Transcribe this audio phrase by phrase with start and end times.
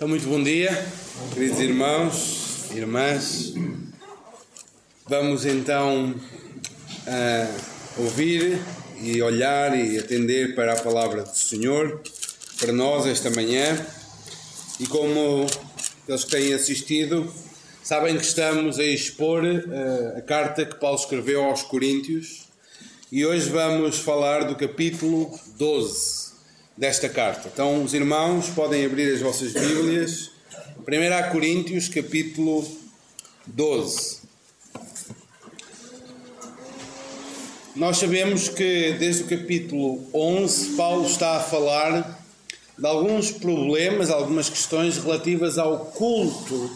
[0.00, 0.70] Então, muito bom dia,
[1.34, 3.52] queridos irmãos, irmãs.
[5.06, 6.14] Vamos então
[7.06, 8.58] uh, ouvir
[9.02, 12.00] e olhar e atender para a palavra do Senhor
[12.58, 13.76] para nós esta manhã.
[14.80, 15.44] E como
[16.04, 17.30] aqueles que têm assistido
[17.82, 22.48] sabem que estamos a expor uh, a carta que Paulo escreveu aos Coríntios
[23.12, 26.29] e hoje vamos falar do capítulo 12
[26.80, 27.50] desta carta.
[27.52, 30.30] Então, os irmãos podem abrir as vossas Bíblias.
[30.78, 32.66] 1 Coríntios, capítulo
[33.46, 34.20] 12.
[37.76, 42.18] Nós sabemos que desde o capítulo 11, Paulo está a falar
[42.78, 46.74] de alguns problemas, algumas questões relativas ao culto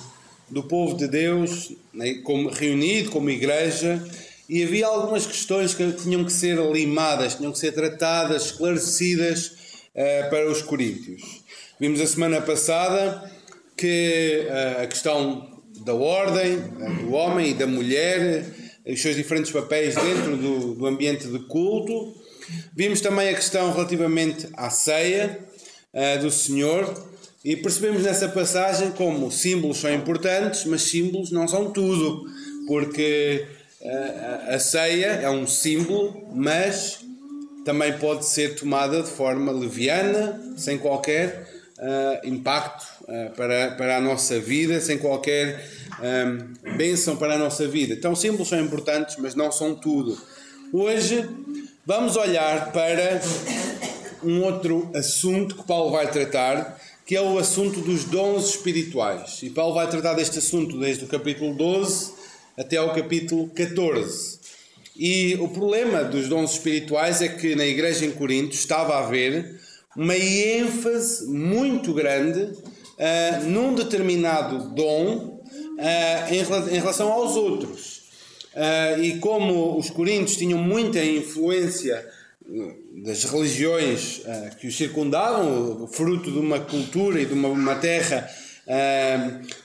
[0.50, 4.06] do povo de Deus, né, como reunido como igreja,
[4.50, 9.63] e havia algumas questões que tinham que ser limadas, tinham que ser tratadas, esclarecidas
[9.94, 11.42] uh, para os coríntios.
[11.78, 13.30] Vimos a semana passada
[13.76, 18.44] que uh, a questão da ordem, uh, do homem e da mulher,
[18.86, 22.14] os seus diferentes papéis dentro do, do ambiente de culto.
[22.76, 25.38] Vimos também a questão relativamente à ceia
[26.20, 26.92] do Senhor
[27.42, 32.26] e percebemos nessa passagem como símbolos são importantes, mas símbolos não são tudo,
[32.66, 33.46] porque
[34.48, 37.03] a ceia é um símbolo, mas
[37.64, 41.48] também pode ser tomada de forma leviana, sem qualquer
[41.78, 45.64] uh, impacto uh, para, para a nossa vida, sem qualquer
[46.00, 47.94] um, bênção para a nossa vida.
[47.94, 50.18] Então, símbolos são importantes, mas não são tudo.
[50.72, 51.28] Hoje
[51.86, 53.20] vamos olhar para
[54.22, 59.40] um outro assunto que Paulo vai tratar, que é o assunto dos dons espirituais.
[59.42, 62.12] E Paulo vai tratar deste assunto desde o capítulo 12
[62.56, 64.43] até ao capítulo 14.
[64.96, 69.58] E o problema dos dons espirituais é que na igreja em Corinto estava a haver
[69.96, 78.04] uma ênfase muito grande uh, num determinado dom uh, em, em, relação aos outros.
[78.54, 82.06] Uh, e como os coríntios tinham muita influência
[83.02, 84.20] das religiões
[84.60, 88.28] que os circundavam, fruto de uma cultura e de uma, uma terra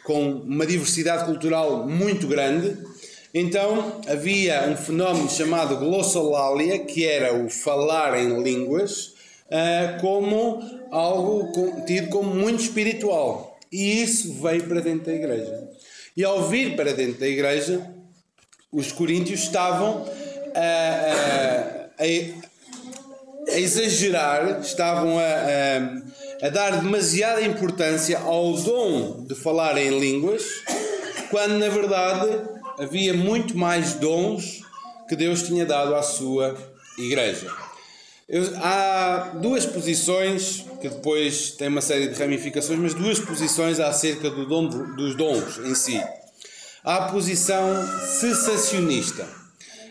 [0.05, 2.77] com uma diversidade cultural muito grande,
[3.33, 9.13] então havia um fenómeno chamado glossolalia, que era o falar em línguas,
[9.47, 11.51] uh, como algo
[11.85, 13.59] tido como muito espiritual.
[13.71, 15.69] E isso veio para dentro da igreja.
[16.17, 17.87] E ao vir para dentro da igreja,
[18.71, 20.05] os coríntios estavam
[20.55, 29.77] a, a, a, a exagerar, estavam a, a dar demasiada importância ao dom de falar
[29.77, 30.43] em línguas,
[31.29, 34.61] quando na verdade havia muito mais dons
[35.07, 36.57] que Deus tinha dado à sua
[36.97, 37.51] igreja.
[38.27, 44.29] Eu, há duas posições, que depois tem uma série de ramificações, mas duas posições acerca
[44.29, 46.01] do dom, dos dons em si.
[46.83, 47.85] Há a posição
[48.19, 49.27] cessacionista.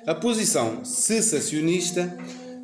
[0.07, 2.17] A posição cessacionista,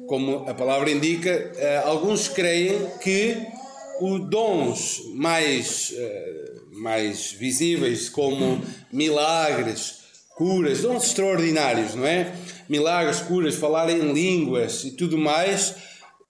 [0.07, 3.37] como a palavra indica, eh, alguns creem que
[4.01, 10.04] os dons mais, eh, mais visíveis, como milagres,
[10.35, 12.35] curas, dons extraordinários, não é?
[12.69, 15.75] Milagres, curas, falar em línguas e tudo mais.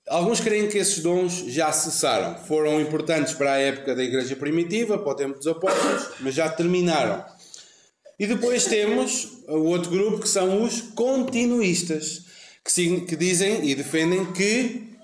[0.09, 2.37] Alguns creem que esses dons já cessaram.
[2.45, 6.49] Foram importantes para a época da Igreja Primitiva, para o tempo dos Apóstolos, mas já
[6.49, 7.25] terminaram.
[8.19, 12.23] E depois temos o outro grupo que são os continuistas,
[12.65, 14.95] que, que dizem e defendem que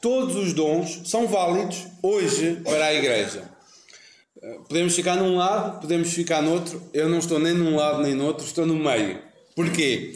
[0.00, 3.59] todos os dons são válidos hoje para a Igreja.
[4.68, 6.82] Podemos ficar num lado, podemos ficar no outro.
[6.94, 9.18] Eu não estou nem num lado nem no outro, estou no meio.
[9.54, 10.14] Porquê?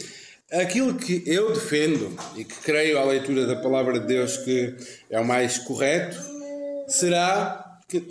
[0.50, 4.74] Aquilo que eu defendo e que creio à leitura da palavra de Deus que
[5.10, 6.16] é o mais correto
[6.86, 8.02] será que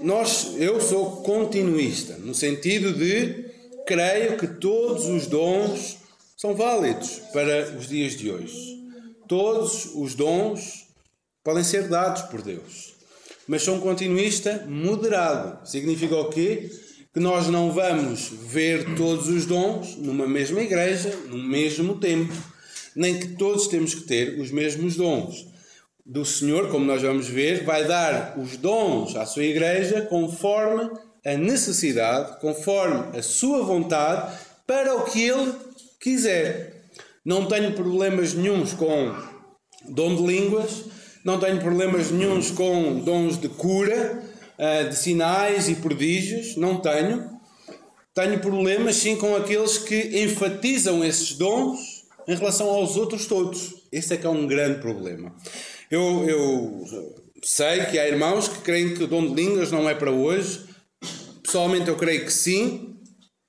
[0.00, 3.44] nós, eu sou continuista, no sentido de
[3.86, 5.98] creio que todos os dons
[6.36, 8.80] são válidos para os dias de hoje.
[9.28, 10.86] Todos os dons
[11.44, 12.99] podem ser dados por Deus
[13.46, 15.66] mas sou um continuista moderado.
[15.68, 16.70] Significa o quê?
[17.12, 22.32] Que nós não vamos ver todos os dons numa mesma igreja, no mesmo tempo,
[22.94, 25.46] nem que todos temos que ter os mesmos dons.
[26.04, 30.90] Do Senhor, como nós vamos ver, vai dar os dons à sua igreja conforme
[31.24, 35.52] a necessidade, conforme a sua vontade, para o que Ele
[36.00, 36.84] quiser.
[37.24, 39.14] Não tenho problemas nenhums com
[39.88, 40.84] dom de línguas,
[41.24, 44.22] não tenho problemas nenhums com dons de cura,
[44.58, 47.30] eh, de sinais e prodígios, não tenho.
[48.14, 51.78] Tenho problemas sim com aqueles que enfatizam esses dons
[52.26, 53.74] em relação aos outros todos.
[53.92, 55.34] Esse é que é um grande problema.
[55.90, 56.84] Eu, eu
[57.42, 60.64] sei que há irmãos que creem que o dom de línguas não é para hoje.
[61.42, 62.96] Pessoalmente, eu creio que sim,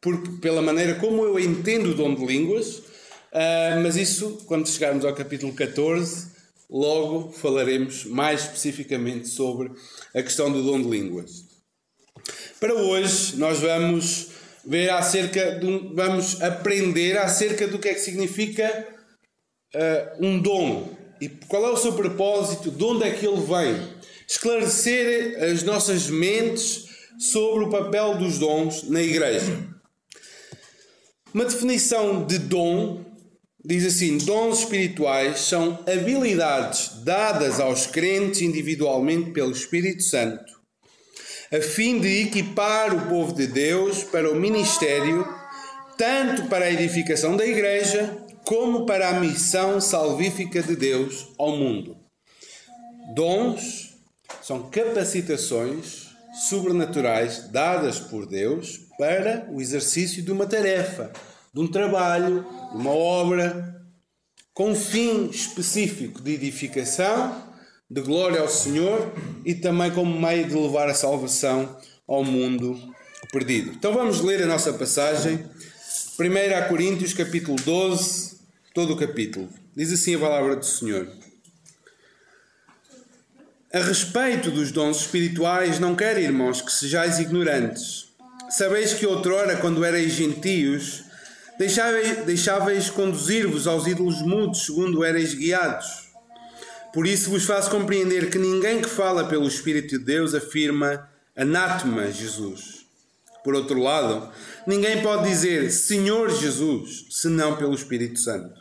[0.01, 5.05] porque pela maneira como eu entendo o dom de línguas, uh, mas isso, quando chegarmos
[5.05, 6.30] ao capítulo 14,
[6.71, 9.71] logo falaremos mais especificamente sobre
[10.15, 11.43] a questão do dom de línguas.
[12.59, 14.29] Para hoje, nós vamos
[14.65, 18.87] ver acerca de vamos aprender acerca do que é que significa
[19.75, 24.01] uh, um dom e qual é o seu propósito, de onde é que ele vem.
[24.27, 26.85] Esclarecer as nossas mentes
[27.19, 29.69] sobre o papel dos dons na igreja.
[31.33, 33.10] Uma definição de dom
[33.63, 40.61] diz assim: dons espirituais são habilidades dadas aos crentes individualmente pelo Espírito Santo
[41.53, 45.27] a fim de equipar o povo de Deus para o ministério,
[45.97, 51.97] tanto para a edificação da igreja, como para a missão salvífica de Deus ao mundo.
[53.13, 53.97] Dons
[54.41, 56.07] são capacitações
[56.47, 61.11] sobrenaturais dadas por Deus para o exercício de uma tarefa,
[61.53, 63.81] de um trabalho, de uma obra,
[64.53, 67.51] com um fim específico de edificação
[67.89, 69.13] de glória ao Senhor
[69.45, 71.77] e também como meio de levar a salvação
[72.07, 72.79] ao mundo
[73.33, 73.71] perdido.
[73.71, 75.45] Então vamos ler a nossa passagem,
[76.17, 78.39] 1 Coríntios, capítulo 12,
[78.73, 79.49] todo o capítulo.
[79.75, 81.05] Diz assim a palavra do Senhor.
[83.73, 88.07] A respeito dos dons espirituais, não quero, irmãos, que sejais ignorantes.
[88.49, 91.05] Sabeis que outrora, quando erais gentios,
[91.61, 96.09] deixáveis, deixáveis conduzir-vos aos ídolos mudos, segundo erais guiados.
[96.91, 102.11] Por isso vos faço compreender que ninguém que fala pelo Espírito de Deus afirma anátema
[102.11, 102.81] Jesus.
[103.43, 104.27] Por outro lado,
[104.65, 108.59] ninguém pode dizer Senhor Jesus, senão pelo Espírito Santo.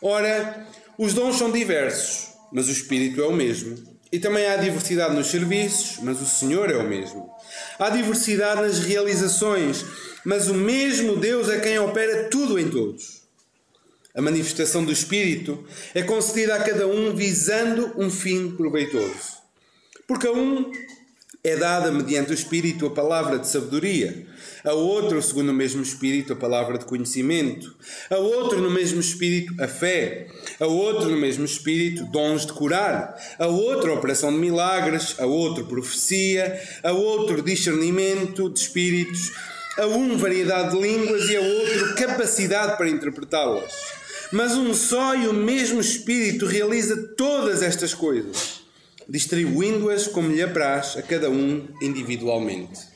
[0.00, 0.64] Ora,
[0.96, 3.76] os dons são diversos, mas o Espírito é o mesmo.
[4.12, 7.30] E também há diversidade nos serviços, mas o Senhor é o mesmo.
[7.78, 9.84] Há diversidade nas realizações,
[10.24, 13.22] mas o mesmo Deus é quem opera tudo em todos.
[14.14, 15.64] A manifestação do Espírito
[15.94, 19.40] é concedida a cada um visando um fim proveitoso.
[20.06, 20.70] Porque a um
[21.44, 24.26] é dada mediante o Espírito a palavra de sabedoria,
[24.64, 27.74] a outro, segundo o mesmo Espírito, a palavra de conhecimento,
[28.08, 30.28] a outro, no mesmo Espírito, a fé,
[30.60, 35.64] a outro, no mesmo Espírito, dons de curar, a outro, operação de milagres, a outro,
[35.64, 39.32] profecia, a outro, discernimento de espíritos,
[39.78, 43.72] a um, variedade de línguas e a outro, capacidade para interpretá-las.
[44.30, 48.62] Mas um só e o mesmo Espírito realiza todas estas coisas,
[49.08, 52.92] distribuindo-as como lhe apraz a cada um individualmente.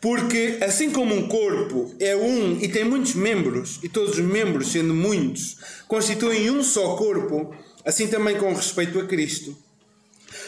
[0.00, 4.72] Porque, assim como um corpo é um e tem muitos membros, e todos os membros,
[4.72, 5.56] sendo muitos,
[5.86, 9.56] constituem um só corpo, assim também com respeito a Cristo.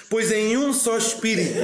[0.08, 1.58] Pois em um só Espírito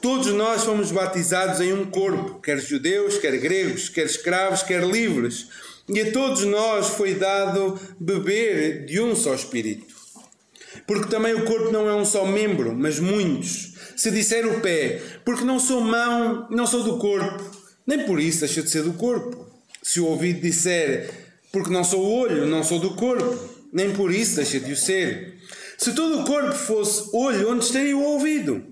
[0.00, 5.48] todos nós fomos batizados em um corpo, quer judeus, quer gregos, quer escravos, quer livres
[5.92, 9.92] e a todos nós foi dado beber de um só Espírito.
[10.86, 13.74] Porque também o corpo não é um só membro, mas muitos.
[13.96, 17.44] Se disser o pé, porque não sou mão, não sou do corpo,
[17.84, 19.48] nem por isso deixa de ser do corpo.
[19.82, 21.10] Se o ouvido disser,
[21.50, 23.36] porque não sou o olho, não sou do corpo,
[23.72, 25.38] nem por isso deixa de o ser.
[25.76, 28.69] Se todo o corpo fosse olho, onde estaria o ouvido?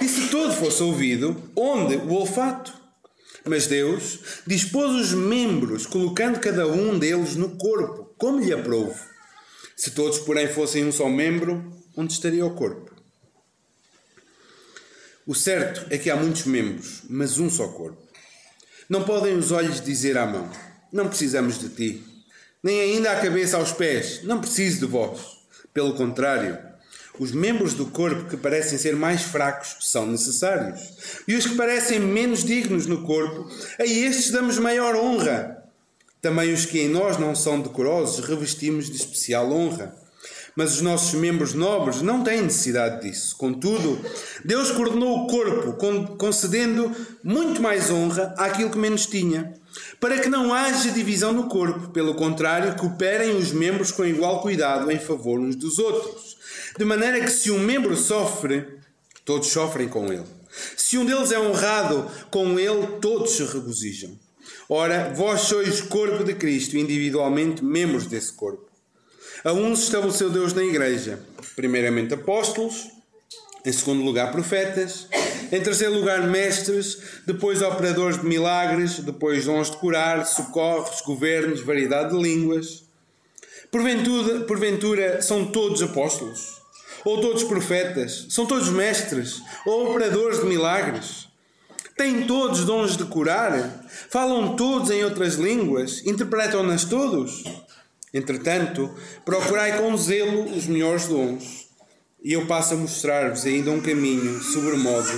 [0.00, 2.72] E se todo fosse ouvido, onde o olfato?
[3.44, 8.98] Mas Deus dispôs os membros, colocando cada um deles no corpo, como lhe aprouve.
[9.76, 12.94] Se todos, porém, fossem um só membro, onde estaria o corpo?
[15.26, 18.02] O certo é que há muitos membros, mas um só corpo.
[18.88, 20.48] Não podem os olhos dizer à mão:
[20.92, 22.04] Não precisamos de ti,
[22.62, 25.36] nem ainda a cabeça aos pés: Não preciso de vós.
[25.74, 26.58] Pelo contrário,
[27.18, 31.22] os membros do corpo que parecem ser mais fracos são necessários.
[31.26, 35.64] E os que parecem menos dignos no corpo, a estes damos maior honra.
[36.20, 39.94] Também os que em nós não são decorosos revestimos de especial honra.
[40.56, 43.36] Mas os nossos membros nobres não têm necessidade disso.
[43.36, 44.00] Contudo,
[44.42, 45.74] Deus coordenou o corpo,
[46.16, 46.90] concedendo
[47.22, 49.52] muito mais honra àquilo que menos tinha,
[50.00, 51.88] para que não haja divisão no corpo.
[51.88, 56.35] Pelo contrário, cooperem os membros com igual cuidado em favor uns dos outros.
[56.78, 58.66] De maneira que se um membro sofre,
[59.24, 60.24] todos sofrem com ele.
[60.76, 64.18] Se um deles é honrado, com ele todos se regozijam.
[64.68, 68.66] Ora, vós sois corpo de Cristo, individualmente membros desse corpo.
[69.44, 71.20] A uns estabeleceu Deus na igreja,
[71.54, 72.88] primeiramente apóstolos,
[73.64, 75.08] em segundo lugar profetas,
[75.52, 82.16] em terceiro lugar mestres, depois operadores de milagres, depois dons de curar, socorros, governos, variedade
[82.16, 82.84] de línguas.
[83.70, 86.55] Porventura, porventura são todos apóstolos?
[87.06, 88.26] Ou todos profetas?
[88.30, 89.40] São todos mestres?
[89.64, 91.28] Ou operadores de milagres?
[91.96, 93.86] Têm todos dons de curar?
[94.10, 96.04] Falam todos em outras línguas?
[96.04, 97.44] Interpretam-nas todos?
[98.12, 98.92] Entretanto,
[99.24, 101.68] procurai com zelo os melhores dons.
[102.24, 105.08] E eu passo a mostrar-vos ainda um caminho sobremodo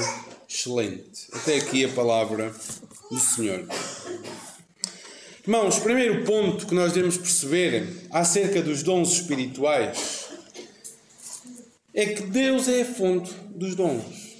[0.46, 1.26] excelente.
[1.32, 2.52] Até aqui a palavra
[3.10, 3.64] do Senhor.
[5.42, 10.27] Irmãos, primeiro ponto que nós devemos perceber acerca dos dons espirituais
[11.98, 14.38] é que Deus é a fonte dos dons.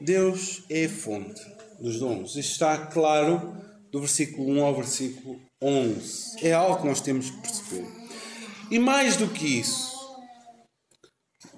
[0.00, 1.42] Deus é a fonte
[1.80, 2.36] dos dons.
[2.36, 3.56] Isto está claro
[3.90, 6.46] do versículo 1 ao versículo 11.
[6.46, 7.88] É algo que nós temos que perceber.
[8.70, 9.90] E mais do que isso,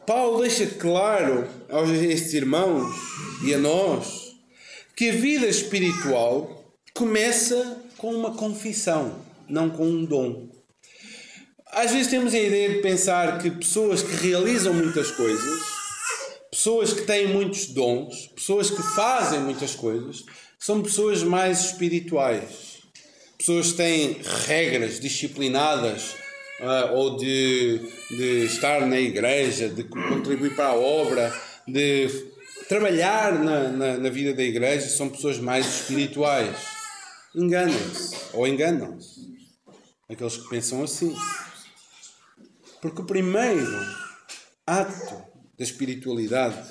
[0.06, 2.96] Paulo deixa claro a estes irmãos
[3.44, 4.32] e a nós
[4.96, 10.53] que a vida espiritual começa com uma confissão, não com um dom.
[11.74, 15.60] Às vezes temos a ideia de pensar que pessoas que realizam muitas coisas,
[16.48, 20.24] pessoas que têm muitos dons, pessoas que fazem muitas coisas,
[20.56, 22.78] são pessoas mais espirituais.
[23.36, 26.14] Pessoas que têm regras disciplinadas
[26.60, 31.34] uh, ou de, de estar na igreja, de contribuir para a obra,
[31.66, 32.08] de
[32.68, 36.56] trabalhar na, na, na vida da igreja, são pessoas mais espirituais.
[37.34, 39.34] Enganam-se ou enganam-se.
[40.08, 41.12] Aqueles que pensam assim.
[42.84, 43.80] Porque o primeiro
[44.66, 45.14] ato
[45.56, 46.62] da espiritualidade,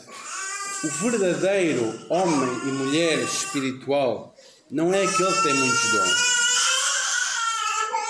[0.83, 4.35] o verdadeiro homem e mulher espiritual,
[4.69, 6.33] não é aquele que tem muitos dons.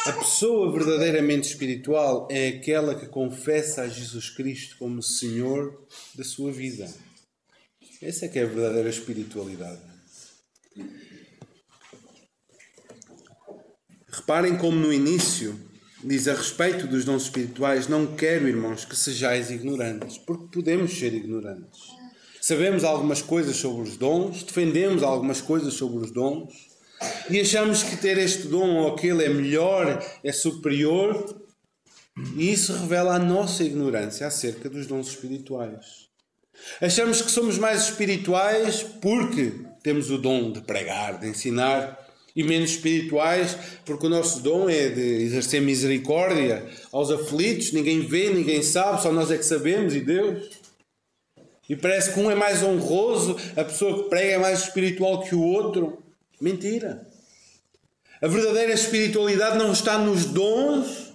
[0.07, 6.51] A pessoa verdadeiramente espiritual é aquela que confessa a Jesus Cristo como Senhor da sua
[6.51, 6.93] vida.
[8.01, 9.79] Essa é que é a verdadeira espiritualidade.
[14.10, 15.72] Reparem como no início
[16.03, 21.13] diz a respeito dos dons espirituais: Não quero, irmãos, que sejais ignorantes, porque podemos ser
[21.13, 21.81] ignorantes.
[22.41, 26.74] Sabemos algumas coisas sobre os dons, defendemos algumas coisas sobre os dons
[27.29, 31.41] e achamos que ter este dom ou aquele é melhor, é superior,
[32.36, 36.10] e isso revela a nossa ignorância acerca dos dons espirituais.
[36.79, 42.02] Achamos que somos mais espirituais porque temos o dom de pregar, de ensinar,
[42.35, 48.29] e menos espirituais, porque o nosso dom é de exercer misericórdia aos aflitos, ninguém vê,
[48.29, 50.49] ninguém sabe, só nós é que sabemos e Deus.
[51.69, 55.35] E parece que um é mais honroso, a pessoa que prega é mais espiritual que
[55.35, 56.01] o outro.
[56.41, 57.07] Mentira.
[58.21, 61.13] A verdadeira espiritualidade não está nos dons,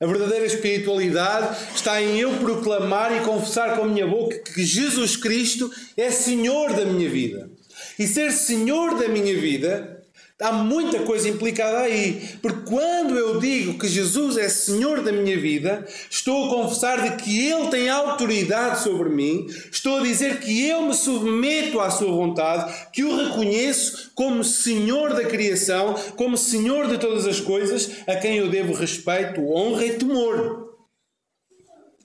[0.00, 5.16] a verdadeira espiritualidade está em eu proclamar e confessar com a minha boca que Jesus
[5.16, 7.50] Cristo é Senhor da minha vida.
[7.98, 9.97] E ser Senhor da minha vida
[10.40, 12.36] Há muita coisa implicada aí.
[12.40, 17.22] Porque quando eu digo que Jesus é Senhor da minha vida, estou a confessar de
[17.22, 22.12] que Ele tem autoridade sobre mim, estou a dizer que eu me submeto à Sua
[22.12, 28.14] vontade, que o reconheço como Senhor da criação, como Senhor de todas as coisas, a
[28.14, 30.68] quem eu devo respeito, honra e temor.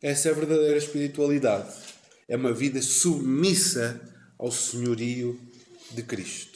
[0.02, 1.70] Essa é a verdadeira espiritualidade.
[2.28, 4.02] É uma vida submissa
[4.40, 5.40] ao senhorio
[5.92, 6.53] de Cristo.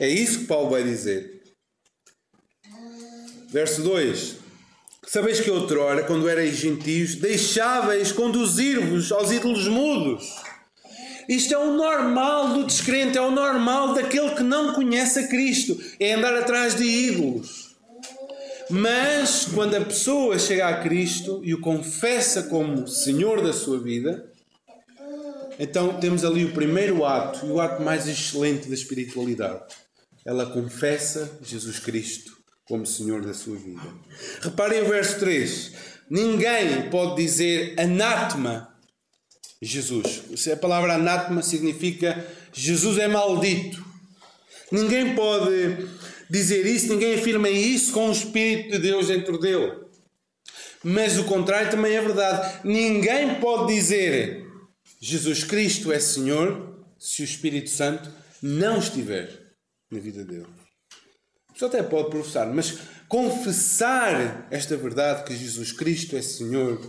[0.00, 1.42] É isso que Paulo vai dizer.
[3.50, 4.36] Verso 2:
[5.06, 10.26] Sabeis que outrora, quando erais gentios, deixáveis conduzir-vos aos ídolos mudos.
[11.28, 15.78] Isto é o normal do descrente, é o normal daquele que não conhece a Cristo,
[16.00, 17.76] é andar atrás de ídolos.
[18.70, 24.32] Mas quando a pessoa chega a Cristo e o confessa como Senhor da sua vida,
[25.58, 29.62] então temos ali o primeiro ato e o ato mais excelente da espiritualidade
[30.24, 32.32] ela confessa Jesus Cristo
[32.64, 33.82] como Senhor da sua vida.
[34.40, 35.72] Reparem o verso 3.
[36.08, 38.72] Ninguém pode dizer anátema
[39.60, 40.48] Jesus.
[40.50, 43.84] A palavra anátema significa Jesus é maldito.
[44.70, 45.88] Ninguém pode
[46.30, 49.72] dizer isso, ninguém afirma isso com o Espírito de Deus dentro dele.
[50.82, 52.60] Mas o contrário também é verdade.
[52.64, 54.46] Ninguém pode dizer
[55.00, 58.10] Jesus Cristo é Senhor se o Espírito Santo
[58.42, 59.39] não estiver
[59.90, 60.46] na vida dele.
[61.48, 62.78] A pessoa até pode professar, mas
[63.08, 66.80] confessar esta verdade que Jesus Cristo é Senhor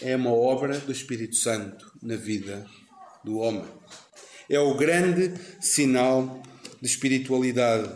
[0.00, 2.66] é uma obra do Espírito Santo na vida
[3.24, 3.64] do homem.
[4.48, 6.42] É o grande sinal
[6.80, 7.90] de espiritualidade.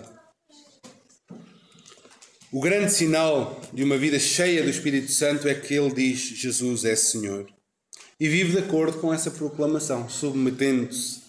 [2.52, 6.84] O grande sinal de uma vida cheia do Espírito Santo é que ele diz: Jesus
[6.84, 7.46] é Senhor.
[8.18, 11.25] E vive de acordo com essa proclamação, submetendo-se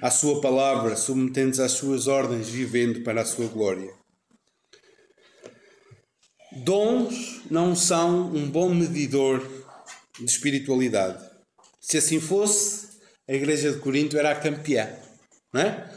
[0.00, 3.92] à sua palavra, submetendo-se às suas ordens, vivendo para a sua glória.
[6.64, 9.46] Dons não são um bom medidor
[10.18, 11.24] de espiritualidade.
[11.80, 12.88] Se assim fosse,
[13.28, 14.88] a igreja de Corinto era a campeã.
[15.52, 15.90] Não é?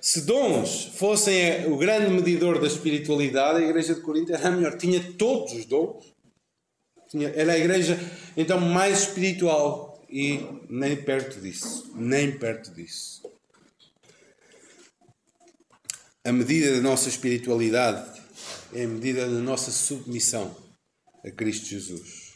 [0.00, 4.76] Se dons fossem o grande medidor da espiritualidade, a igreja de Corinto era a melhor.
[4.76, 6.14] Tinha todos os dons.
[7.34, 7.98] Era a igreja
[8.36, 10.04] então mais espiritual.
[10.08, 11.92] E nem perto disso.
[11.96, 13.22] Nem perto disso.
[16.26, 18.20] A medida da nossa espiritualidade
[18.74, 20.56] é a medida da nossa submissão
[21.24, 22.32] a Cristo Jesus.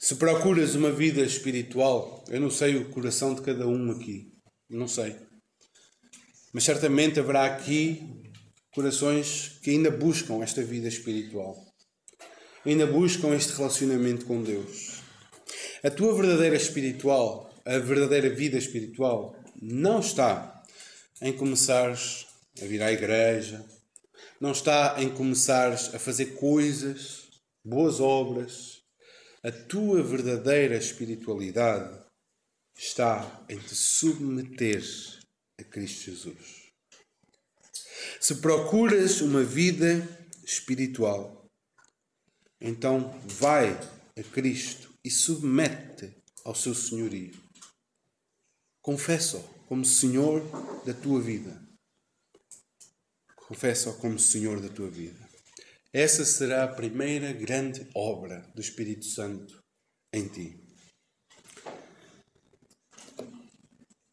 [0.00, 4.32] Se procuras uma vida espiritual, eu não sei o coração de cada um aqui,
[4.68, 5.14] não sei.
[6.52, 8.02] Mas certamente haverá aqui
[8.74, 11.54] corações que ainda buscam esta vida espiritual,
[12.66, 15.02] ainda buscam este relacionamento com Deus.
[15.84, 20.57] A tua verdadeira espiritual, a verdadeira vida espiritual, não está
[21.20, 22.26] em começares
[22.60, 23.64] a vir à igreja,
[24.40, 27.28] não está em começares a fazer coisas,
[27.64, 28.82] boas obras.
[29.42, 32.00] A tua verdadeira espiritualidade
[32.76, 34.82] está em te submeter
[35.58, 36.68] a Cristo Jesus.
[38.20, 40.06] Se procuras uma vida
[40.44, 41.46] espiritual,
[42.60, 43.70] então vai
[44.16, 46.12] a Cristo e submete
[46.44, 47.34] ao seu senhorio.
[48.80, 50.42] Confessa-o como Senhor
[50.86, 51.62] da tua vida.
[53.36, 55.28] Confessa-o como Senhor da tua vida.
[55.92, 59.62] Essa será a primeira grande obra do Espírito Santo
[60.12, 60.58] em ti.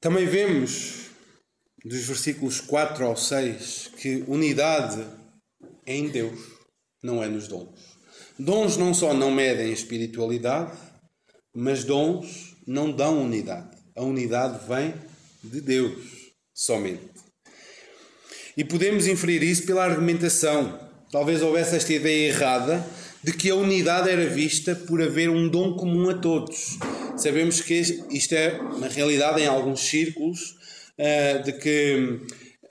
[0.02, 1.10] Também vemos
[1.84, 5.02] dos versículos 4 ao 6 que unidade
[5.86, 6.40] é em Deus,
[7.02, 7.98] não é nos dons.
[8.38, 10.78] Dons não só não medem espiritualidade,
[11.56, 13.78] mas dons não dão unidade.
[13.96, 14.94] A unidade vem
[15.46, 15.94] de Deus
[16.54, 17.16] somente.
[18.58, 20.80] E podemos inferir isso pela argumentação.
[21.12, 22.86] Talvez houvesse esta ideia errada
[23.25, 26.78] de que a unidade era vista por haver um dom comum a todos.
[27.18, 27.74] Sabemos que
[28.12, 30.56] isto é uma realidade em alguns círculos,
[31.00, 32.20] uh, de que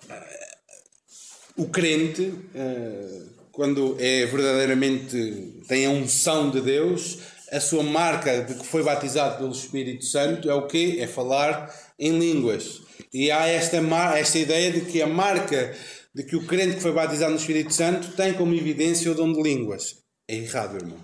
[0.04, 7.18] uh, o crente, uh, quando é verdadeiramente tem a unção de Deus,
[7.54, 10.96] a sua marca de que foi batizado pelo Espírito Santo é o quê?
[10.98, 12.82] É falar em línguas.
[13.12, 13.76] E há esta,
[14.16, 15.72] esta ideia de que a marca
[16.12, 19.32] de que o crente que foi batizado no Espírito Santo tem como evidência o dom
[19.32, 19.96] de línguas.
[20.28, 21.00] É errado, irmãos.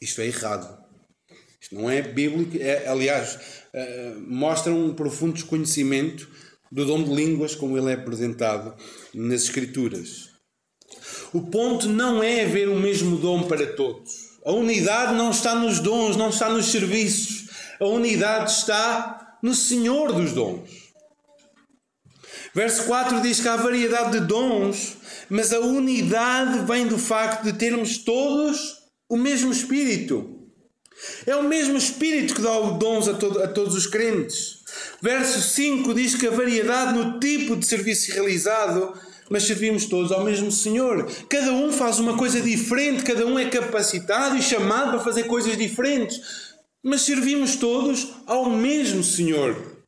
[0.00, 0.78] Isto é errado.
[1.60, 2.56] Isto não é bíblico.
[2.58, 3.34] É, aliás,
[3.74, 6.30] uh, mostra um profundo desconhecimento
[6.72, 8.74] do dom de línguas como ele é apresentado
[9.14, 10.30] nas Escrituras.
[11.32, 14.29] O ponto não é haver o mesmo dom para todos.
[14.44, 17.48] A unidade não está nos dons, não está nos serviços.
[17.78, 20.70] A unidade está no Senhor dos dons.
[22.54, 24.96] Verso 4 diz que há variedade de dons,
[25.28, 30.38] mas a unidade vem do facto de termos todos o mesmo Espírito.
[31.26, 34.60] É o mesmo Espírito que dá os dons a, todo, a todos os crentes.
[35.00, 38.94] Verso 5 diz que a variedade no tipo de serviço realizado,
[39.30, 41.08] mas servimos todos ao mesmo Senhor.
[41.28, 45.56] Cada um faz uma coisa diferente, cada um é capacitado e chamado para fazer coisas
[45.56, 46.20] diferentes,
[46.82, 49.80] mas servimos todos ao mesmo Senhor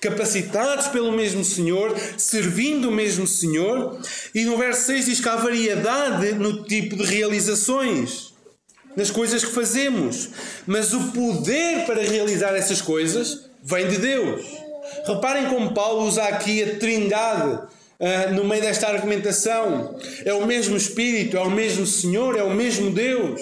[0.00, 4.00] capacitados pelo mesmo Senhor, servindo o mesmo Senhor.
[4.34, 8.32] E no verso 6 diz que há variedade no tipo de realizações,
[8.96, 10.30] nas coisas que fazemos.
[10.66, 14.44] Mas o poder para realizar essas coisas vem de Deus.
[15.06, 17.68] Reparem como Paulo usa aqui a trindade.
[18.00, 22.54] Uh, no meio desta argumentação, é o mesmo Espírito, é o mesmo Senhor, é o
[22.54, 23.40] mesmo Deus.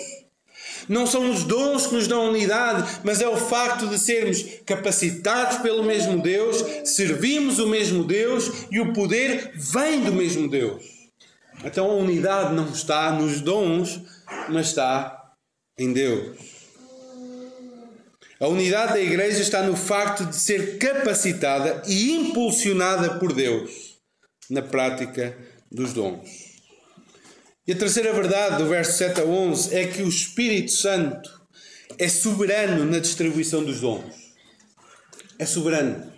[0.88, 5.58] Não são os dons que nos dão unidade, mas é o facto de sermos capacitados
[5.58, 10.84] pelo mesmo Deus, servimos o mesmo Deus e o poder vem do mesmo Deus.
[11.62, 14.00] Então a unidade não está nos dons,
[14.48, 15.34] mas está
[15.76, 16.36] em Deus.
[18.40, 23.85] A unidade da igreja está no facto de ser capacitada e impulsionada por Deus
[24.50, 25.36] na prática
[25.70, 26.46] dos dons.
[27.66, 31.28] E a terceira verdade, do verso 7 a 11, é que o Espírito Santo
[31.98, 34.14] é soberano na distribuição dos dons.
[35.38, 36.12] É soberano.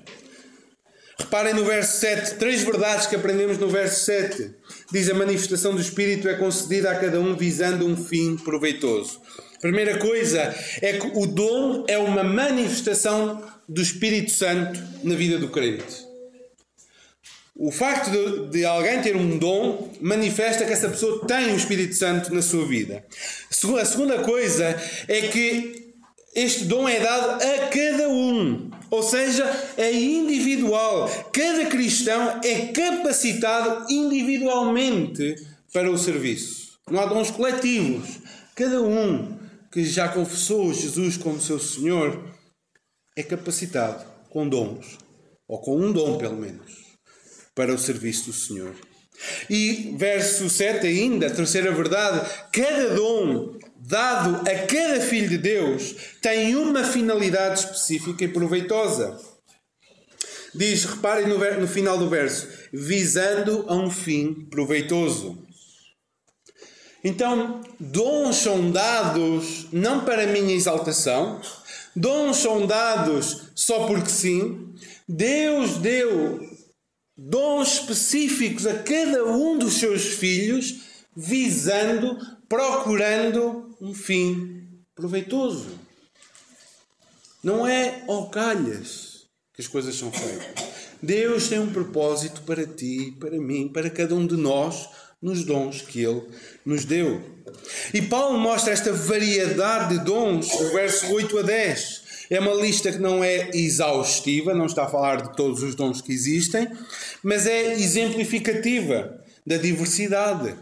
[1.19, 4.55] Reparem no verso 7, três verdades que aprendemos no verso 7.
[4.93, 9.21] Diz a manifestação do Espírito é concedida a cada um visando um fim proveitoso.
[9.61, 15.49] Primeira coisa é que o dom é uma manifestação do Espírito Santo na vida do
[15.49, 16.08] crente.
[17.61, 21.97] O facto de, de, alguém ter um dom manifesta que essa pessoa tem o Espírito
[21.97, 23.05] Santo na sua vida.
[23.81, 25.92] A segunda coisa é que
[26.37, 29.44] este dom é dado a cada um, ou seja,
[29.77, 31.11] é individual.
[31.33, 35.35] Cada cristão é capacitado individualmente
[35.73, 36.79] para o serviço.
[36.88, 38.21] Não há dons coletivos.
[38.55, 39.37] Cada um
[39.73, 42.25] que já confessou Jesus como seu Senhor
[43.16, 44.97] é capacitado com dons,
[45.49, 46.88] ou com um dom pelo menos,
[47.59, 48.73] para o serviço do Senhor.
[49.51, 55.92] E verso 7 ainda, a terceira verdade, cada dom dado a cada filho de Deus
[56.23, 59.18] tem uma finalidade específica e proveitosa.
[60.55, 65.44] Diz, reparem no, no final do verso, visando a um fim proveitoso.
[67.03, 71.40] Então, dons são dados não para minha exaltação,
[71.97, 74.75] dons são dados só porque sim.
[75.09, 76.48] Deus deu
[77.18, 80.83] dons específicos a cada um dos seus filhos,
[81.16, 82.16] visando,
[82.48, 85.66] procurando um fim proveitoso.
[87.42, 90.68] Não é ao calhas que as coisas são feitas.
[91.02, 94.88] Deus tem um propósito para ti, para mim, para cada um de nós,
[95.20, 96.22] nos dons que Ele
[96.64, 97.20] nos deu.
[97.92, 102.08] E Paulo mostra esta variedade de dons, o verso 8 a 10.
[102.31, 106.01] É uma lista que não é exaustiva, não está a falar de todos os dons
[106.01, 106.69] que existem,
[107.23, 110.55] mas é exemplificativa da diversidade.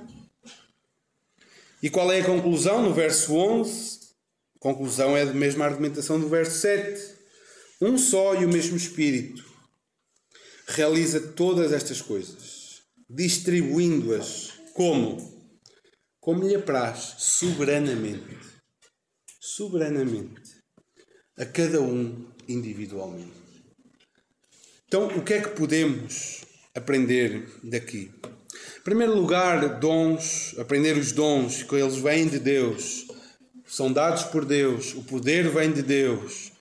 [1.82, 3.98] E qual é a conclusão no verso 11?
[4.56, 7.16] A conclusão é a mesma argumentação do verso 7.
[7.80, 9.44] Um só e o mesmo Espírito
[10.68, 15.36] realiza todas estas coisas, distribuindo-as como?
[16.20, 18.36] Como lhe apraz, soberanamente.
[19.40, 20.45] Soberanamente.
[21.38, 23.32] A cada um individualmente.
[24.88, 26.42] Então, o que é que podemos
[26.74, 28.10] aprender daqui?
[28.78, 33.06] Em primeiro lugar, dons, aprender os dons, que eles vêm de Deus,
[33.66, 36.52] são dados por Deus, o poder vem de Deus.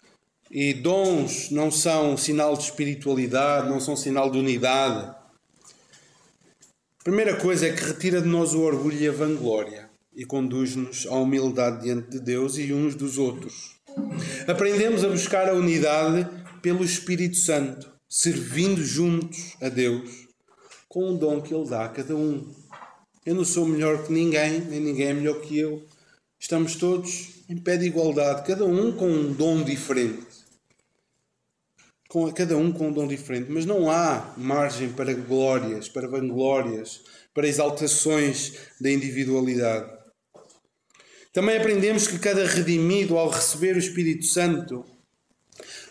[0.52, 5.16] E dons não são sinal de espiritualidade, não são sinal de unidade.
[7.00, 11.06] A primeira coisa é que retira de nós o orgulho e a vanglória e conduz-nos
[11.08, 13.75] à humildade diante de Deus e uns dos outros.
[14.48, 16.28] Aprendemos a buscar a unidade
[16.62, 20.26] pelo Espírito Santo, servindo juntos a Deus
[20.88, 22.54] com o dom que Ele dá a cada um.
[23.26, 25.84] Eu não sou melhor que ninguém, nem ninguém é melhor que eu.
[26.40, 30.36] Estamos todos em pé de igualdade, cada um com um dom diferente
[32.16, 37.02] com cada um com um dom diferente, mas não há margem para glórias, para vanglórias,
[37.34, 39.92] para exaltações da individualidade.
[41.36, 44.86] Também aprendemos que cada redimido, ao receber o Espírito Santo,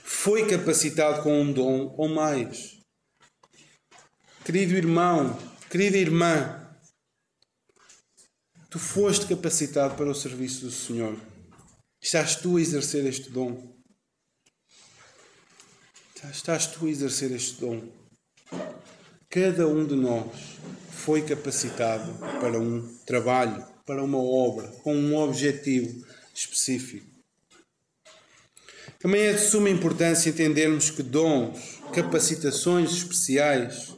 [0.02, 2.78] foi capacitado com um dom ou mais.
[4.42, 6.66] Querido irmão, querida irmã,
[8.70, 11.14] tu foste capacitado para o serviço do Senhor.
[12.00, 13.76] Estás tu a exercer este dom.
[16.32, 17.82] Estás tu a exercer este dom.
[19.28, 20.56] Cada um de nós
[20.90, 27.06] foi capacitado para um trabalho, para uma obra, com um objetivo específico.
[28.98, 33.94] Também é de suma importância entendermos que dons, capacitações especiais,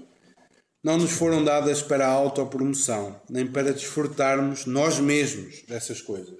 [0.82, 6.34] não nos foram dadas para a autopromoção, nem para desfrutarmos nós mesmos dessas coisas,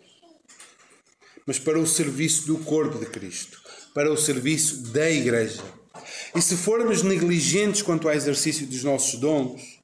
[1.47, 3.61] mas para o serviço do corpo de Cristo,
[3.95, 5.63] para o serviço da Igreja.
[6.35, 9.81] E se formos negligentes quanto ao exercício dos nossos dons,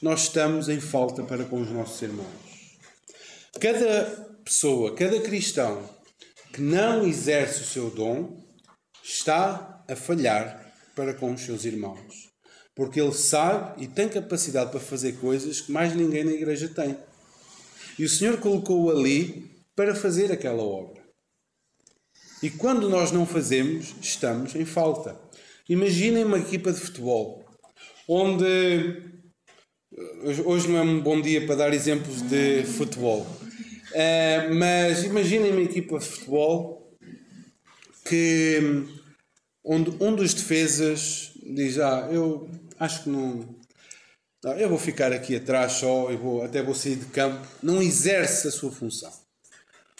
[0.00, 2.51] nós estamos em falta para com os nossos irmãos.
[3.60, 4.04] Cada
[4.44, 5.88] pessoa, cada cristão
[6.52, 8.42] que não exerce o seu dom
[9.02, 12.30] está a falhar para com os seus irmãos.
[12.74, 16.96] Porque ele sabe e tem capacidade para fazer coisas que mais ninguém na igreja tem.
[17.98, 21.02] E o Senhor colocou-o ali para fazer aquela obra.
[22.42, 25.18] E quando nós não fazemos, estamos em falta.
[25.68, 27.44] Imaginem uma equipa de futebol
[28.08, 29.12] onde
[30.44, 33.26] hoje não é um bom dia para dar exemplos de futebol,
[33.94, 36.96] uh, mas imaginem uma equipa de futebol
[38.04, 38.60] que
[39.64, 43.56] onde um dos defesas diz ah eu acho que não,
[44.42, 47.46] não eu vou ficar aqui atrás só eu vou até vou sair de campo.
[47.62, 49.12] Não exerce a sua função.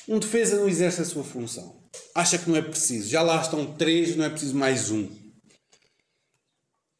[0.09, 1.81] Um defesa não exerce a sua função.
[2.15, 3.09] Acha que não é preciso.
[3.09, 5.09] Já lá estão três não é preciso mais um.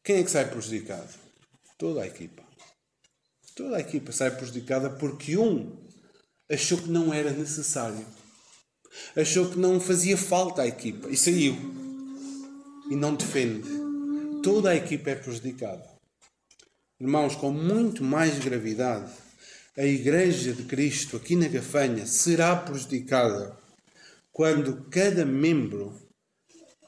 [0.03, 1.13] Quem é que sai prejudicado?
[1.77, 2.43] Toda a equipa.
[3.55, 5.82] Toda a equipa sai prejudicada porque um
[6.53, 8.05] achou que não era necessário.
[9.15, 11.55] Achou que não fazia falta à equipa e saiu.
[12.89, 13.67] E não defende.
[14.43, 15.89] Toda a equipa é prejudicada.
[16.99, 19.11] Irmãos, com muito mais gravidade,
[19.75, 23.57] a Igreja de Cristo aqui na Gafanha será prejudicada
[24.31, 25.99] quando cada membro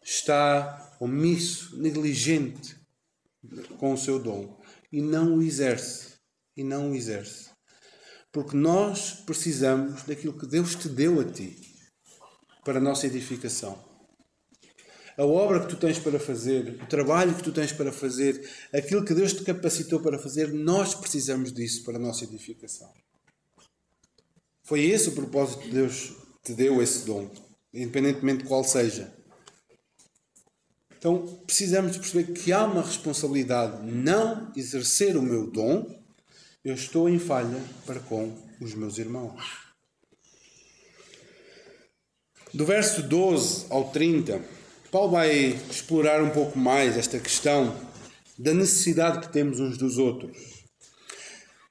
[0.04, 2.76] está omisso, negligente,
[3.78, 4.60] com o seu dom
[4.92, 6.16] e não o exerce.
[6.56, 7.55] E não o exerce.
[8.36, 11.58] Porque nós precisamos daquilo que Deus te deu a ti
[12.66, 13.82] para a nossa edificação.
[15.18, 19.06] a obra que tu tens para fazer, o trabalho que tu tens para fazer, aquilo
[19.06, 22.92] que Deus te capacitou para fazer, nós precisamos disso para a nossa edificação.
[24.64, 27.32] Foi esse o propósito de Deus te deu esse dom,
[27.74, 29.14] independentemente de qual seja.
[30.98, 36.04] Então precisamos perceber que há uma responsabilidade não exercer o meu dom,
[36.66, 39.40] eu estou em falha para com os meus irmãos.
[42.52, 44.42] Do verso 12 ao 30,
[44.92, 45.32] Paulo vai
[45.70, 47.80] explorar um pouco mais esta questão
[48.40, 50.36] da necessidade que temos uns dos outros.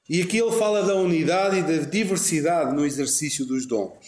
[0.09, 3.99] E aqui ele fala da unidade e da diversidade no exercício dos dons.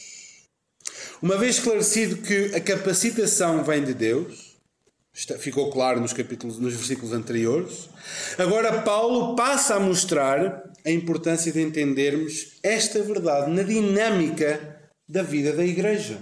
[1.20, 4.57] Uma vez esclarecido que a capacitação vem de Deus,
[5.38, 7.88] ficou claro nos capítulos, nos versículos anteriores.
[8.38, 15.53] Agora Paulo passa a mostrar a importância de entendermos esta verdade na dinâmica da vida
[15.53, 16.18] da igreja.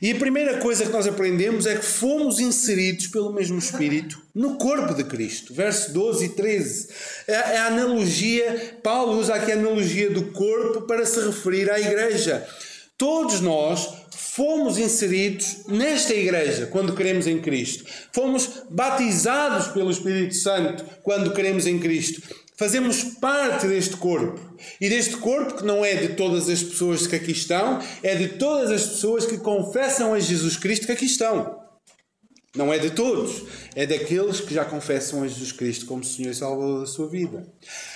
[0.00, 4.56] E a primeira coisa que nós aprendemos é que fomos inseridos pelo mesmo Espírito no
[4.56, 5.52] corpo de Cristo.
[5.52, 6.88] Verso 12 e 13.
[7.26, 12.46] É a analogia, Paulo usa aqui a analogia do corpo para se referir à igreja.
[12.96, 17.84] Todos nós fomos inseridos nesta igreja quando queremos em Cristo.
[18.12, 22.22] Fomos batizados pelo Espírito Santo quando queremos em Cristo.
[22.58, 24.40] Fazemos parte deste corpo.
[24.80, 28.30] E deste corpo que não é de todas as pessoas que aqui estão, é de
[28.30, 31.56] todas as pessoas que confessam a Jesus Cristo que aqui estão.
[32.56, 33.44] Não é de todos,
[33.76, 37.46] é daqueles que já confessam a Jesus Cristo como Senhor e Salvador da sua vida.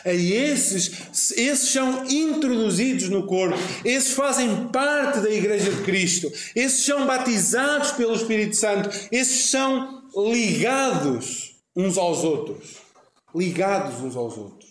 [0.07, 6.85] E esses, esses são introduzidos no corpo, esses fazem parte da Igreja de Cristo, esses
[6.85, 12.82] são batizados pelo Espírito Santo, esses são ligados uns aos outros.
[13.35, 14.71] Ligados uns aos outros.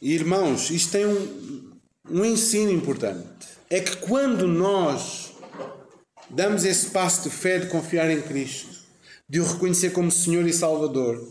[0.00, 1.72] Irmãos, isto tem um,
[2.10, 5.32] um ensino importante é que quando nós
[6.30, 8.68] damos esse passo de fé de confiar em Cristo,
[9.28, 11.26] de o reconhecer como Senhor e Salvador,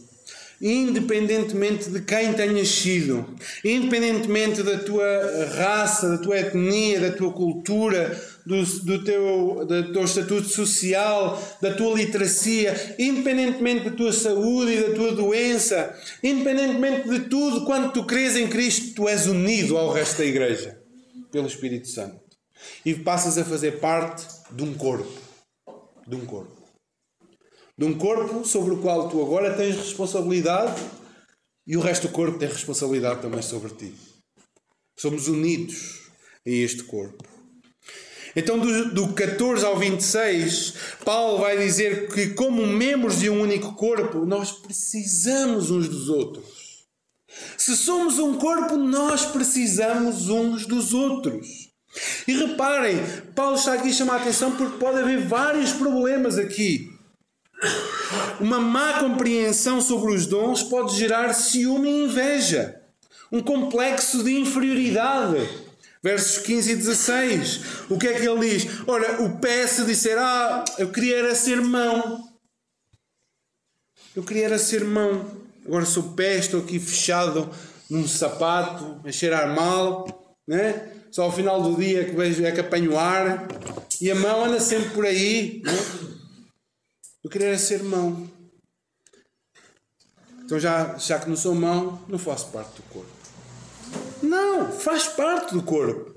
[0.62, 5.06] independentemente de quem tenhas sido, independentemente da tua
[5.56, 11.74] raça, da tua etnia, da tua cultura, do, do, teu, do teu estatuto social, da
[11.74, 18.06] tua literacia, independentemente da tua saúde e da tua doença, independentemente de tudo, quando tu
[18.06, 20.82] crês em Cristo, tu és unido ao resto da igreja
[21.32, 22.22] pelo Espírito Santo
[22.86, 25.12] e passas a fazer parte de um corpo.
[26.06, 26.62] De um corpo.
[27.78, 30.82] De um corpo sobre o qual tu agora tens responsabilidade
[31.66, 33.94] e o resto do corpo tem responsabilidade também sobre ti.
[35.00, 36.10] Somos unidos
[36.46, 37.33] em este corpo.
[38.36, 40.74] Então, do, do 14 ao 26,
[41.06, 46.64] Paulo vai dizer que, como membros de um único corpo, nós precisamos uns dos outros.
[47.58, 51.72] Se somos um corpo, nós precisamos uns dos outros.
[52.28, 52.98] E reparem,
[53.36, 56.92] Paulo está aqui a chamar a atenção porque pode haver vários problemas aqui.
[58.40, 62.82] Uma má compreensão sobre os dons pode gerar ciúme e inveja,
[63.32, 65.48] um complexo de inferioridade.
[66.04, 67.62] Versos 15 e 16.
[67.90, 68.68] O que é que ele diz?
[68.86, 72.22] Ora, o pé se disser, ah, eu queria era ser mão.
[74.16, 75.44] Eu queria era ser mão.
[75.66, 77.50] Agora sou pé, estou aqui fechado
[77.90, 80.94] num sapato, a cheirar mal, né?
[81.14, 83.48] só ao final do dia que vejo é que apanho ar
[84.02, 85.62] e a mão anda sempre por aí.
[85.64, 85.72] Não?
[85.72, 85.78] É?
[87.24, 88.28] Eu queria ser mão.
[90.44, 93.23] Então já, já que não sou mão, não faço parte do corpo.
[94.24, 96.16] Não, faz parte do corpo.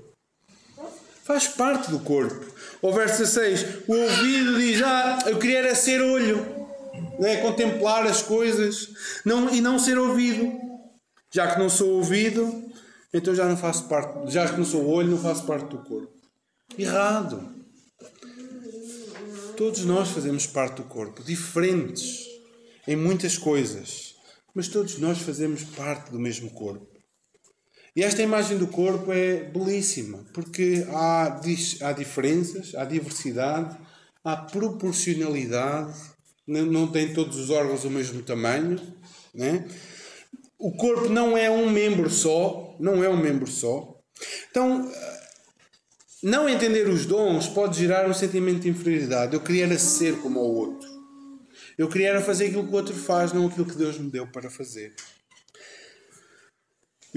[1.25, 2.45] Faz parte do corpo.
[2.81, 6.37] O verso 16, o ouvido diz, ah, eu queria era ser olho.
[7.19, 7.37] Não é?
[7.41, 8.87] Contemplar as coisas
[9.25, 10.57] não, e não ser ouvido.
[11.29, 12.71] Já que não sou ouvido,
[13.13, 16.13] então já não faço parte, já que não sou olho, não faço parte do corpo.
[16.77, 17.55] Errado.
[19.57, 22.25] Todos nós fazemos parte do corpo, diferentes
[22.87, 24.15] em muitas coisas,
[24.53, 26.86] mas todos nós fazemos parte do mesmo corpo.
[27.97, 31.39] E esta imagem do corpo é belíssima, porque há,
[31.81, 33.75] há diferenças, há diversidade,
[34.23, 35.97] há proporcionalidade,
[36.45, 38.79] não tem todos os órgãos o mesmo tamanho,
[39.33, 39.67] né?
[40.59, 43.99] O corpo não é um membro só, não é um membro só.
[44.51, 44.91] Então,
[46.21, 49.33] não entender os dons pode gerar um sentimento de inferioridade.
[49.33, 50.87] Eu queria ser como o outro.
[51.75, 54.51] Eu queria fazer aquilo que o outro faz, não aquilo que Deus me deu para
[54.51, 54.93] fazer.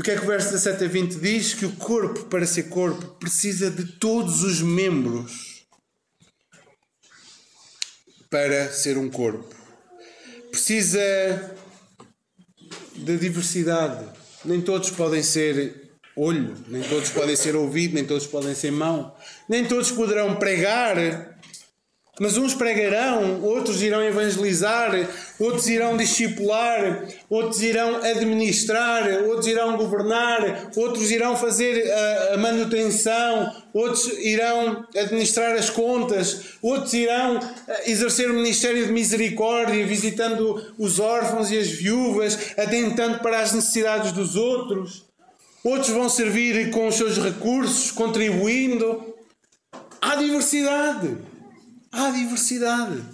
[0.01, 1.53] E o que é que o verso 17 a 20 diz?
[1.53, 5.67] Que o corpo, para ser corpo, precisa de todos os membros
[8.31, 9.55] para ser um corpo.
[10.51, 11.55] Precisa
[12.97, 14.07] da diversidade.
[14.43, 19.15] Nem todos podem ser olho, nem todos podem ser ouvido, nem todos podem ser mão,
[19.47, 20.97] nem todos poderão pregar,
[22.21, 30.71] mas uns pregarão, outros irão evangelizar, outros irão discipular, outros irão administrar, outros irão governar,
[30.77, 37.41] outros irão fazer a, a manutenção, outros irão administrar as contas, outros irão
[37.87, 44.13] exercer o ministério de misericórdia, visitando os órfãos e as viúvas, atentando para as necessidades
[44.13, 45.07] dos outros.
[45.65, 49.15] Outros vão servir com os seus recursos, contribuindo.
[50.03, 51.30] Há diversidade.
[51.93, 53.05] Há diversidade.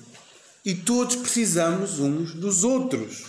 [0.64, 3.24] E todos precisamos uns dos outros.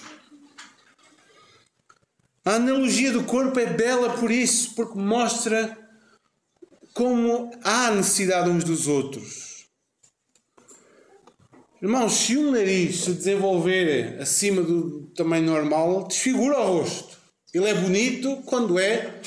[2.43, 5.77] A analogia do corpo é bela por isso, porque mostra
[6.93, 9.67] como há necessidade uns dos outros.
[11.79, 17.17] Irmãos, se um nariz se desenvolver acima do tamanho normal, desfigura o rosto.
[17.53, 19.21] Ele é bonito quando é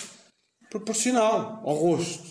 [0.68, 2.29] proporcional ao rosto.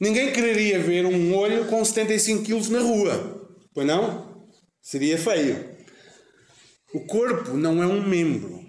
[0.00, 4.48] Ninguém quereria ver um olho com 75 quilos na rua, pois não?
[4.80, 5.76] Seria feio.
[6.94, 8.64] O corpo não é um membro.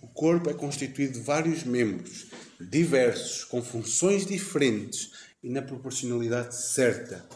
[0.00, 2.26] O corpo é constituído de vários membros,
[2.60, 5.10] diversos, com funções diferentes
[5.42, 7.26] e na proporcionalidade certa,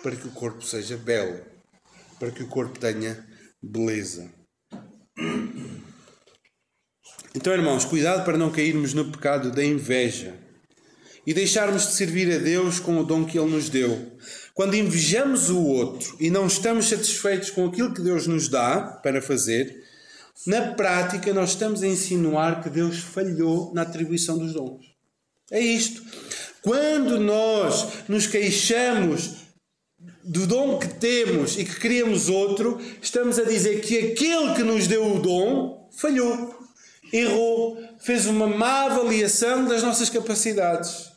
[0.00, 1.44] para que o corpo seja belo,
[2.20, 3.26] para que o corpo tenha
[3.60, 4.32] beleza.
[7.34, 10.41] Então, irmãos, cuidado para não cairmos no pecado da inveja
[11.26, 14.12] e deixarmos de servir a Deus com o dom que Ele nos deu.
[14.54, 19.22] Quando invejamos o outro e não estamos satisfeitos com aquilo que Deus nos dá para
[19.22, 19.82] fazer,
[20.46, 24.84] na prática nós estamos a insinuar que Deus falhou na atribuição dos dons.
[25.50, 26.02] É isto.
[26.62, 29.42] Quando nós nos queixamos
[30.24, 34.86] do dom que temos e que queríamos outro, estamos a dizer que aquele que nos
[34.86, 36.54] deu o dom falhou,
[37.12, 41.11] errou, fez uma má avaliação das nossas capacidades.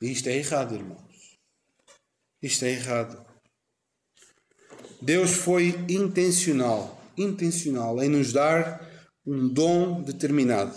[0.00, 1.38] E isto é errado, irmãos.
[2.42, 3.24] Isto é errado.
[5.00, 8.86] Deus foi intencional, intencional em nos dar
[9.26, 10.76] um dom determinado,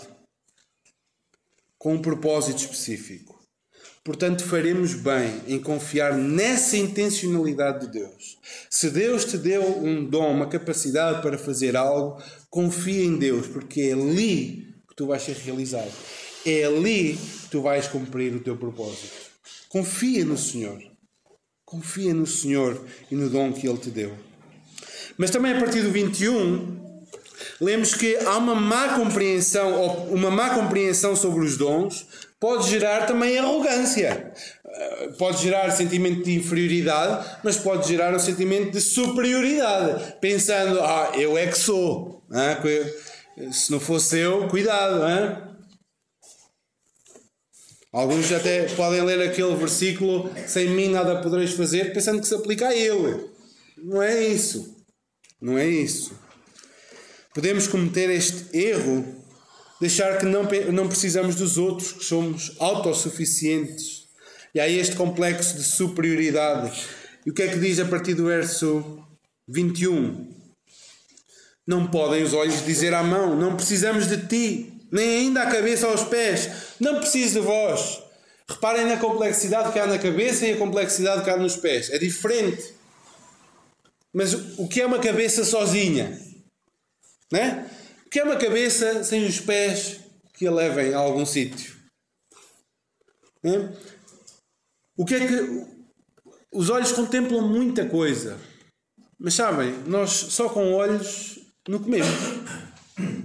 [1.78, 3.40] com um propósito específico.
[4.02, 8.38] Portanto, faremos bem em confiar nessa intencionalidade de Deus.
[8.70, 13.82] Se Deus te deu um dom, uma capacidade para fazer algo, confia em Deus, porque
[13.82, 15.92] é ali que tu vais ser realizado.
[16.44, 19.30] É ali que tu vais cumprir o teu propósito.
[19.68, 20.80] Confia no Senhor.
[21.64, 24.12] Confia no Senhor e no dom que Ele te deu.
[25.16, 27.04] Mas também a partir do 21,
[27.60, 32.06] lemos que há uma má compreensão, ou uma má compreensão sobre os dons,
[32.40, 34.32] pode gerar também arrogância.
[34.64, 41.12] Eh, pode gerar sentimento de inferioridade, mas pode gerar um sentimento de superioridade, pensando, ah,
[41.14, 42.24] eu é que sou.
[43.52, 45.02] Se não fosse eu, cuidado.
[47.92, 52.68] Alguns até podem ler aquele versículo, sem mim nada podereis fazer, pensando que se aplica
[52.68, 53.28] a ele.
[53.76, 54.76] Não é isso.
[55.40, 56.12] Não é isso.
[57.34, 59.04] Podemos cometer este erro,
[59.80, 64.04] deixar que não, não precisamos dos outros, que somos autossuficientes.
[64.54, 66.72] E há este complexo de superioridade.
[67.26, 69.02] E o que é que diz a partir do verso
[69.48, 70.28] 21?
[71.66, 75.86] Não podem os olhos dizer à mão: Não precisamos de ti nem ainda a cabeça
[75.86, 76.74] aos pés.
[76.80, 78.02] Não preciso de vós.
[78.48, 81.90] Reparem na complexidade que há na cabeça e a complexidade que há nos pés.
[81.90, 82.74] É diferente.
[84.12, 86.18] Mas o que é uma cabeça sozinha?
[87.32, 87.70] Né?
[88.06, 90.00] O que é uma cabeça sem os pés
[90.34, 91.76] que a levem a algum sítio?
[93.42, 93.72] Né?
[94.96, 95.80] O que é que.
[96.52, 98.36] Os olhos contemplam muita coisa.
[99.16, 102.08] Mas sabem, nós só com olhos não comemos.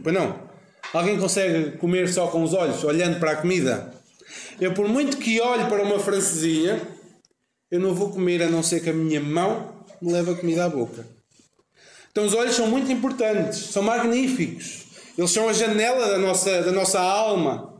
[0.03, 0.44] Pois não?
[0.93, 3.93] Alguém consegue comer só com os olhos, olhando para a comida?
[4.59, 6.81] Eu, por muito que olhe para uma francesinha,
[7.69, 10.65] eu não vou comer a não ser que a minha mão me leve a comida
[10.65, 11.05] à boca.
[12.11, 14.85] Então, os olhos são muito importantes, são magníficos.
[15.17, 17.73] Eles são a janela da nossa, da nossa alma.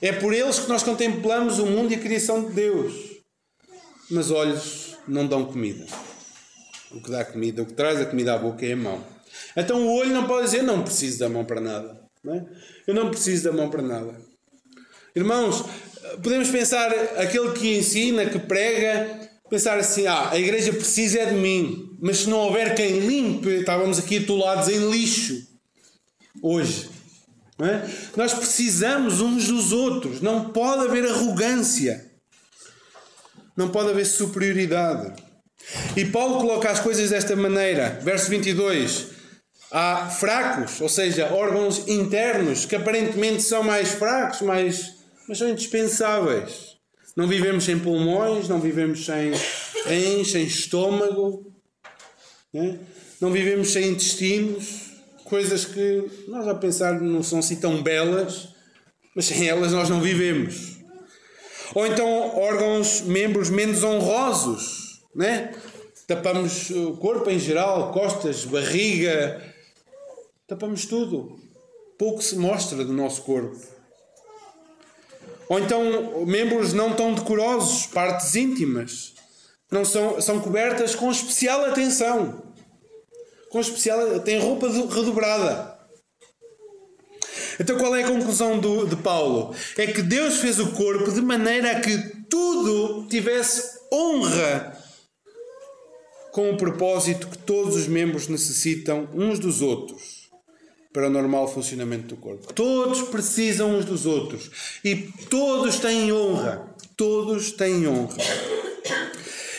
[0.00, 2.94] É por eles que nós contemplamos o mundo e a criação de Deus.
[4.10, 5.84] Mas olhos não dão comida.
[6.92, 9.15] O que dá comida, o que traz a comida à boca é a mão.
[9.56, 12.00] Então o olho não pode dizer não preciso da mão para nada.
[12.22, 12.44] Não é?
[12.86, 14.14] Eu não preciso da mão para nada.
[15.14, 15.64] Irmãos,
[16.22, 21.34] podemos pensar aquele que ensina, que prega, pensar assim: ah, a igreja precisa é de
[21.34, 25.46] mim, mas se não houver quem limpe, estávamos aqui atolados em lixo
[26.42, 26.90] hoje.
[27.58, 27.88] É?
[28.14, 32.12] Nós precisamos uns dos outros, não pode haver arrogância,
[33.56, 35.14] não pode haver superioridade.
[35.96, 39.15] E Paulo coloca as coisas desta maneira, verso 22.
[39.70, 44.96] Há fracos, ou seja, órgãos internos que aparentemente são mais fracos, mais
[45.28, 46.76] mas são indispensáveis.
[47.16, 49.32] Não vivemos sem pulmões, não vivemos sem
[49.86, 51.52] rins, sem estômago,
[52.52, 52.78] né?
[53.20, 54.92] não vivemos sem intestinos,
[55.24, 58.48] coisas que nós a pensar não são assim tão belas,
[59.14, 60.76] mas sem elas nós não vivemos.
[61.74, 62.06] Ou então
[62.36, 65.52] órgãos, membros menos honrosos, né?
[66.06, 69.42] Tapamos o corpo em geral, costas, barriga,
[70.46, 71.38] tapamos tudo.
[71.98, 73.56] Pouco se mostra do nosso corpo.
[75.48, 79.14] Ou então membros não tão decorosos, partes íntimas,
[79.70, 82.42] não são, são cobertas com especial atenção.
[83.50, 85.76] Com especial, tem roupa redobrada.
[87.58, 89.54] Então qual é a conclusão do, de Paulo?
[89.78, 91.96] É que Deus fez o corpo de maneira a que
[92.28, 94.76] tudo tivesse honra,
[96.32, 100.15] com o propósito que todos os membros necessitam uns dos outros
[100.96, 102.54] para o normal funcionamento do corpo.
[102.54, 104.96] Todos precisam uns dos outros e
[105.28, 106.74] todos têm honra.
[106.96, 108.16] Todos têm honra.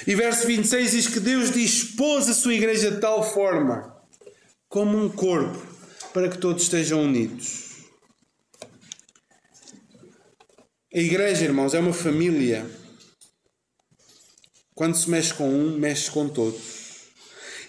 [0.08, 3.96] E verso 26 diz que Deus dispôs a sua igreja de tal forma,
[4.68, 5.62] como um corpo,
[6.12, 7.84] para que todos estejam unidos.
[10.92, 12.66] A igreja, irmãos, é uma família.
[14.74, 17.12] Quando se mexe com um, mexe com todos.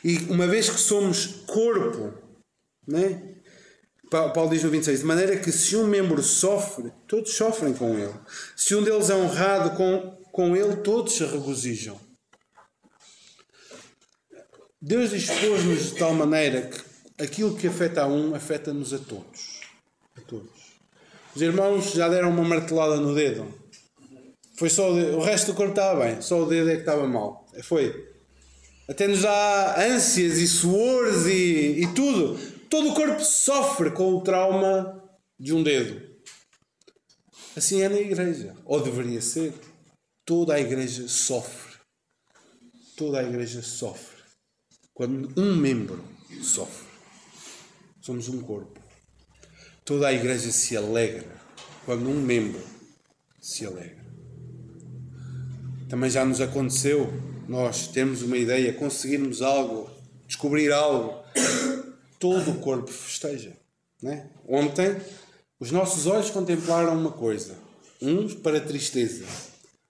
[0.03, 2.15] E uma vez que somos corpo,
[2.87, 3.35] né?
[4.11, 8.15] Paulo diz no 26, de maneira que se um membro sofre, todos sofrem com ele.
[8.57, 12.01] Se um deles é honrado com, com ele, todos se regozijam.
[14.81, 19.61] Deus dispôs-nos de tal maneira que aquilo que afeta a um, afeta-nos a todos.
[20.17, 20.51] A todos.
[21.35, 23.53] Os irmãos já deram uma martelada no dedo.
[24.57, 25.19] Foi só o, dedo.
[25.19, 27.47] o resto do corpo estava bem, só o dedo é que estava mal.
[27.63, 28.09] Foi.
[28.89, 32.58] Até nos dá ânsias e suores e, e tudo.
[32.69, 35.03] Todo o corpo sofre com o trauma
[35.39, 36.07] de um dedo.
[37.57, 38.55] Assim é na igreja.
[38.65, 39.55] Ou deveria ser.
[40.25, 41.79] Toda a igreja sofre.
[42.97, 44.23] Toda a igreja sofre.
[44.93, 46.05] Quando um membro
[46.43, 46.87] sofre.
[48.01, 48.81] Somos um corpo.
[49.85, 51.39] Toda a igreja se alegra
[51.87, 52.63] quando um membro
[53.41, 54.05] se alegra.
[55.89, 57.11] Também já nos aconteceu
[57.49, 59.91] nós termos uma ideia, conseguirmos algo,
[60.27, 61.25] descobrir algo,
[62.19, 63.57] todo o corpo festeja.
[64.03, 64.29] Né?
[64.47, 64.97] Ontem,
[65.59, 67.57] os nossos olhos contemplaram uma coisa,
[68.01, 69.25] uns para tristeza,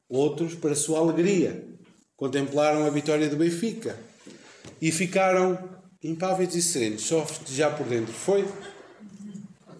[0.08, 1.64] outros para sua alegria.
[2.16, 3.98] Contemplaram a vitória do Benfica
[4.80, 5.58] e ficaram
[6.02, 8.12] impávidos e serenos, só já por dentro.
[8.12, 8.48] Foi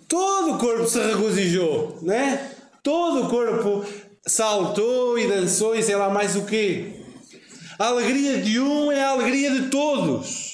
[0.07, 2.53] todo o corpo se regozijou, né?
[2.83, 3.85] Todo o corpo
[4.27, 6.93] saltou e dançou e sei lá mais o quê.
[7.79, 10.48] A alegria de um é a alegria de todos.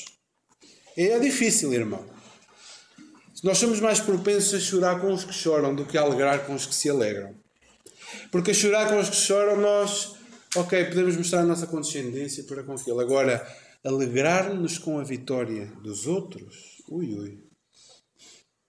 [0.96, 2.04] É difícil, irmão.
[3.42, 6.54] Nós somos mais propensos a chorar com os que choram do que a alegrar com
[6.54, 7.34] os que se alegram.
[8.30, 10.14] Porque a chorar com os que choram, nós,
[10.56, 13.00] ok, podemos mostrar a nossa condescendência para com aquilo.
[13.00, 13.46] Agora,
[13.84, 17.44] alegrar-nos com a vitória dos outros, ui, ui.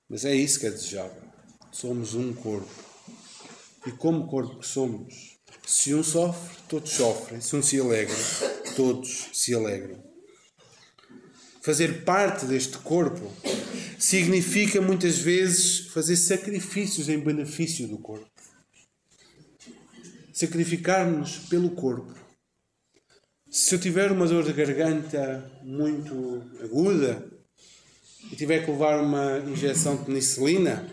[0.10, 1.24] Mas é isso que é desejável.
[1.72, 2.68] Somos um corpo.
[3.88, 7.40] E como corpo que somos, se um sofre, todos sofrem.
[7.40, 8.16] Se um se alegra,
[8.76, 10.05] todos se alegram.
[11.66, 13.34] Fazer parte deste corpo
[13.98, 18.30] significa muitas vezes fazer sacrifícios em benefício do corpo.
[20.32, 22.14] Sacrificar-nos pelo corpo.
[23.50, 27.26] Se eu tiver uma dor de garganta muito aguda,
[28.32, 30.88] e tiver que levar uma injeção de penicilina,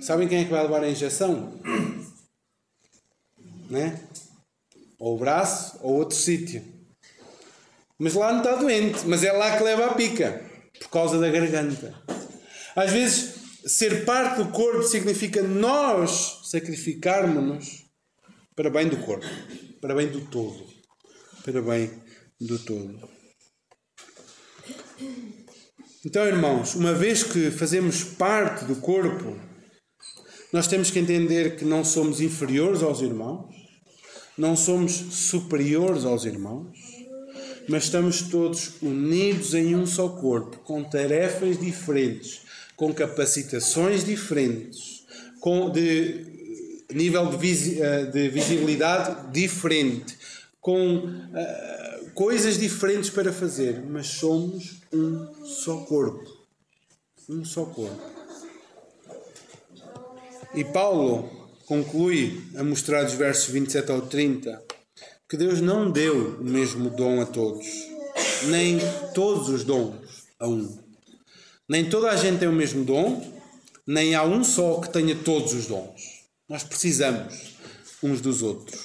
[0.00, 1.60] sabem quem é que vai levar a injeção?
[3.70, 4.00] Né?
[4.98, 6.81] Ou o braço ou outro sítio.
[8.02, 10.44] Mas lá não está doente, mas é lá que leva a pica,
[10.80, 11.94] por causa da garganta.
[12.74, 13.34] Às vezes,
[13.64, 17.84] ser parte do corpo significa nós sacrificarmos-nos
[18.56, 19.24] para bem do corpo,
[19.80, 20.66] para bem do todo.
[21.44, 21.92] Para bem
[22.40, 23.08] do todo.
[26.04, 29.38] Então, irmãos, uma vez que fazemos parte do corpo,
[30.52, 33.54] nós temos que entender que não somos inferiores aos irmãos,
[34.36, 36.76] não somos superiores aos irmãos,
[37.68, 42.40] mas estamos todos unidos em um só corpo, com tarefas diferentes,
[42.76, 45.04] com capacitações diferentes,
[45.40, 46.42] com de
[46.92, 50.16] nível de, eh, de visibilidade diferente,
[50.60, 56.24] com uh, coisas diferentes para fazer, mas somos um só corpo.
[57.28, 58.00] Um só corpo.
[60.54, 61.28] E Paulo
[61.66, 64.62] conclui a mostrar dos versos 27 ao 30
[65.32, 67.66] que Deus não deu o mesmo dom a todos,
[68.48, 68.78] nem
[69.14, 69.96] todos os dons
[70.38, 70.78] a um.
[71.66, 73.32] Nem toda a gente tem o mesmo dom,
[73.86, 76.26] nem há um só que tenha todos os dons.
[76.46, 77.54] Nós precisamos
[78.02, 78.78] uns dos outros.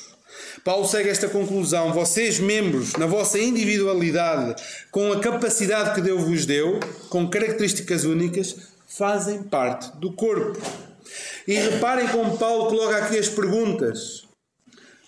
[0.64, 4.56] Paulo segue esta conclusão: vocês, membros, na vossa individualidade,
[4.90, 6.80] com a capacidade que Deus vos deu,
[7.10, 8.56] com características únicas,
[8.88, 10.58] fazem parte do corpo.
[11.46, 14.27] E reparem como Paulo coloca aqui as perguntas.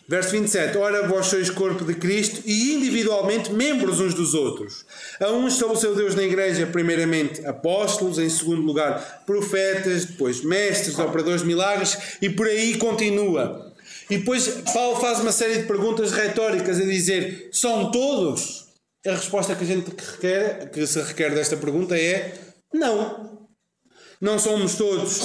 [0.10, 0.76] Verso 27.
[0.76, 4.84] Ora, vós sois corpo de Cristo e individualmente membros uns dos outros.
[5.20, 11.42] A um estabeleceu Deus na igreja, primeiramente apóstolos, em segundo lugar profetas, depois mestres, operadores
[11.42, 13.72] de milagres e por aí continua.
[14.10, 18.66] E depois Paulo faz uma série de perguntas retóricas a dizer: são todos?
[19.06, 22.34] A resposta que a gente requer, que se requer desta pergunta é:
[22.74, 23.48] não.
[24.20, 25.22] Não somos todos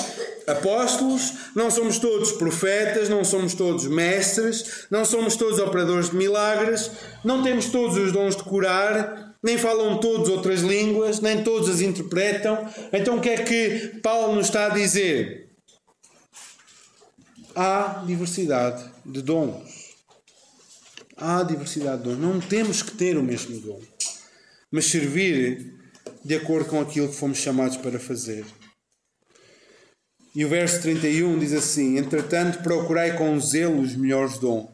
[0.46, 6.90] apóstolos, não somos todos profetas, não somos todos mestres, não somos todos operadores de milagres,
[7.24, 11.80] não temos todos os dons de curar, nem falam todos outras línguas, nem todos as
[11.80, 12.68] interpretam.
[12.92, 15.50] Então o que é que Paulo nos está a dizer?
[17.54, 19.94] Há diversidade de dons.
[21.16, 22.18] Há diversidade de dons.
[22.18, 23.80] Não temos que ter o mesmo dom,
[24.70, 25.74] mas servir
[26.24, 28.44] de acordo com aquilo que fomos chamados para fazer.
[30.34, 34.68] E o verso 31 diz assim: Entretanto, procurai com zelo os melhores dons.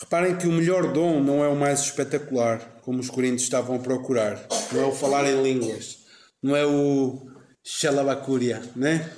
[0.00, 3.78] Reparem que o melhor dom não é o mais espetacular, como os coríntios estavam a
[3.78, 4.44] procurar.
[4.72, 5.98] Não é o falar em línguas.
[6.42, 7.30] Não é o
[7.62, 9.12] xalabacúria, né?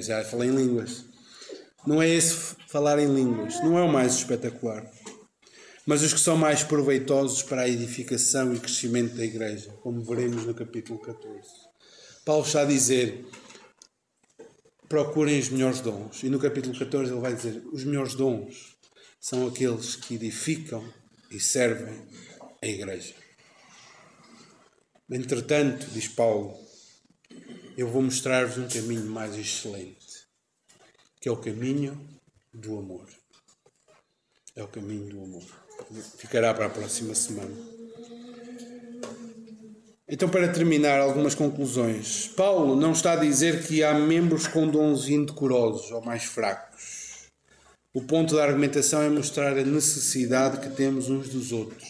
[0.00, 1.04] Já falei em línguas.
[1.84, 3.60] Não é esse falar em línguas.
[3.62, 4.88] Não é o mais espetacular.
[5.84, 10.44] Mas os que são mais proveitosos para a edificação e crescimento da igreja, como veremos
[10.44, 11.67] no capítulo 14.
[12.28, 13.24] Paulo está a dizer:
[14.86, 16.22] procurem os melhores dons.
[16.22, 18.76] E no capítulo 14 ele vai dizer: os melhores dons
[19.18, 20.86] são aqueles que edificam
[21.30, 22.06] e servem
[22.62, 23.14] a igreja.
[25.10, 26.54] Entretanto, diz Paulo,
[27.78, 30.26] eu vou mostrar-vos um caminho mais excelente,
[31.22, 31.98] que é o caminho
[32.52, 33.08] do amor.
[34.54, 35.46] É o caminho do amor.
[36.18, 37.77] Ficará para a próxima semana.
[40.10, 42.28] Então, para terminar, algumas conclusões.
[42.28, 47.26] Paulo não está a dizer que há membros com dons indecorosos ou mais fracos.
[47.92, 51.86] O ponto da argumentação é mostrar a necessidade que temos uns dos outros.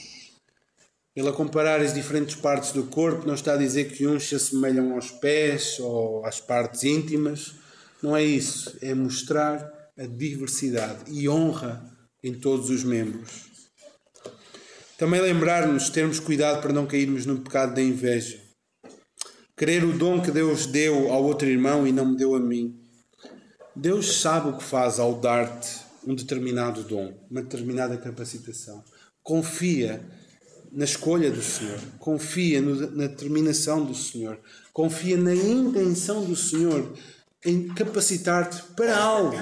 [1.15, 4.35] Ele, a comparar as diferentes partes do corpo, não está a dizer que uns se
[4.35, 7.55] assemelham aos pés ou às partes íntimas.
[8.03, 8.77] Não é isso.
[8.83, 11.85] É mostrar a diversidade e honra
[12.23, 13.48] em todos os membros.
[14.99, 18.43] Também lembrar-nos, termos cuidado para não cairmos no pecado da inveja.
[19.57, 22.77] Querer o dom que Deus deu ao outro irmão e não me deu a mim.
[23.77, 28.83] Deus sabe o que faz ao dar-te um determinado dom, uma determinada capacitação.
[29.23, 30.01] Confia
[30.73, 34.37] na escolha do Senhor, confia no, na determinação do Senhor,
[34.73, 36.93] confia na intenção do Senhor
[37.45, 39.37] em capacitar-te para algo.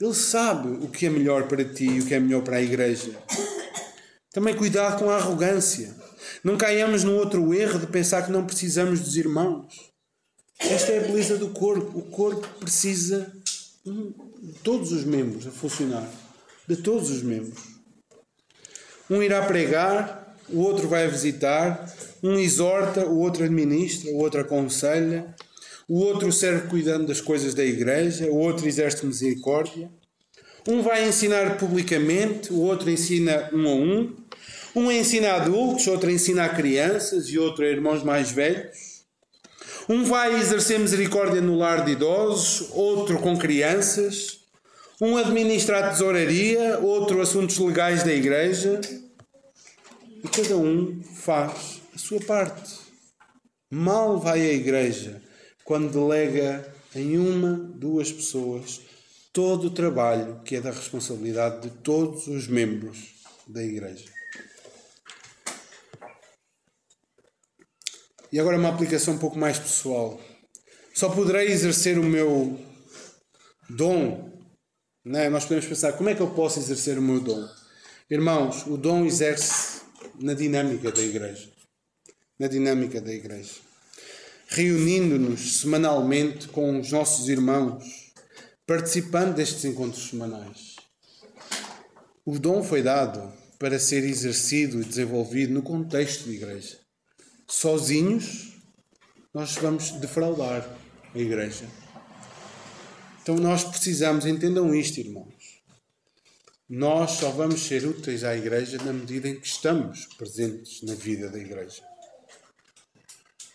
[0.00, 2.62] Ele sabe o que é melhor para ti e o que é melhor para a
[2.62, 3.10] igreja.
[4.32, 5.94] Também cuidado com a arrogância.
[6.42, 9.92] Não caiamos no outro erro de pensar que não precisamos dos irmãos.
[10.58, 11.98] Esta é a beleza do corpo.
[11.98, 13.30] O corpo precisa
[13.84, 16.08] de todos os membros a funcionar.
[16.66, 17.60] De todos os membros.
[19.10, 21.92] Um irá pregar, o outro vai visitar,
[22.22, 25.34] um exorta, o outro administra, o outro aconselha,
[25.90, 29.90] o outro serve cuidando das coisas da igreja, o outro exerce misericórdia.
[30.68, 34.16] Um vai ensinar publicamente, o outro ensina um a um.
[34.76, 39.04] Um ensina a adultos, outro ensina a crianças e outro a irmãos mais velhos.
[39.88, 44.38] Um vai exercer misericórdia no lar de idosos, outro com crianças.
[45.00, 48.80] Um administra a tesouraria, outro assuntos legais da igreja.
[50.22, 52.78] E cada um faz a sua parte.
[53.68, 55.20] Mal vai a igreja
[55.70, 58.80] quando delega em uma, duas pessoas
[59.32, 64.06] todo o trabalho que é da responsabilidade de todos os membros da igreja.
[68.32, 70.20] E agora uma aplicação um pouco mais pessoal.
[70.92, 72.58] Só poderei exercer o meu
[73.68, 74.28] dom.
[75.04, 75.28] Né?
[75.28, 77.48] Nós podemos pensar, como é que eu posso exercer o meu dom?
[78.10, 79.82] Irmãos, o dom exerce
[80.20, 81.48] na dinâmica da igreja.
[82.40, 83.69] Na dinâmica da igreja.
[84.50, 88.12] Reunindo-nos semanalmente com os nossos irmãos,
[88.66, 90.76] participando destes encontros semanais.
[92.24, 96.80] O dom foi dado para ser exercido e desenvolvido no contexto de igreja
[97.50, 98.52] sozinhos,
[99.34, 100.68] nós vamos defraudar
[101.14, 101.68] a igreja.
[103.22, 105.60] Então nós precisamos, entendam isto, irmãos.
[106.68, 111.28] Nós só vamos ser úteis à igreja na medida em que estamos presentes na vida
[111.28, 111.82] da igreja.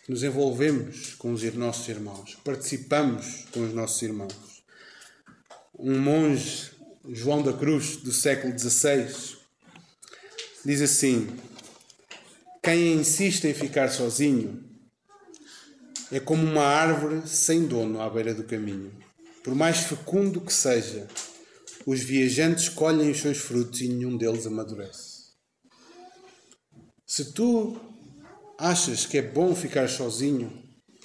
[0.06, 4.62] Que nos envolvemos com os nossos irmãos, que participamos com os nossos irmãos.
[5.76, 6.70] Um monge,
[7.08, 9.36] João da Cruz, do século XVI,
[10.64, 11.36] diz assim:
[12.62, 14.64] Quem insiste em ficar sozinho
[16.12, 18.96] é como uma árvore sem dono à beira do caminho.
[19.42, 21.08] Por mais fecundo que seja,
[21.84, 25.32] os viajantes colhem os seus frutos e nenhum deles amadurece.
[27.04, 27.95] Se tu
[28.58, 30.62] achas que é bom ficar sozinho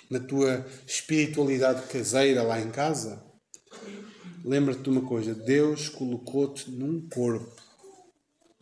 [0.10, 3.24] na tua espiritualidade caseira lá em casa,
[4.43, 7.62] lembra-te de uma coisa: Deus colocou-te num corpo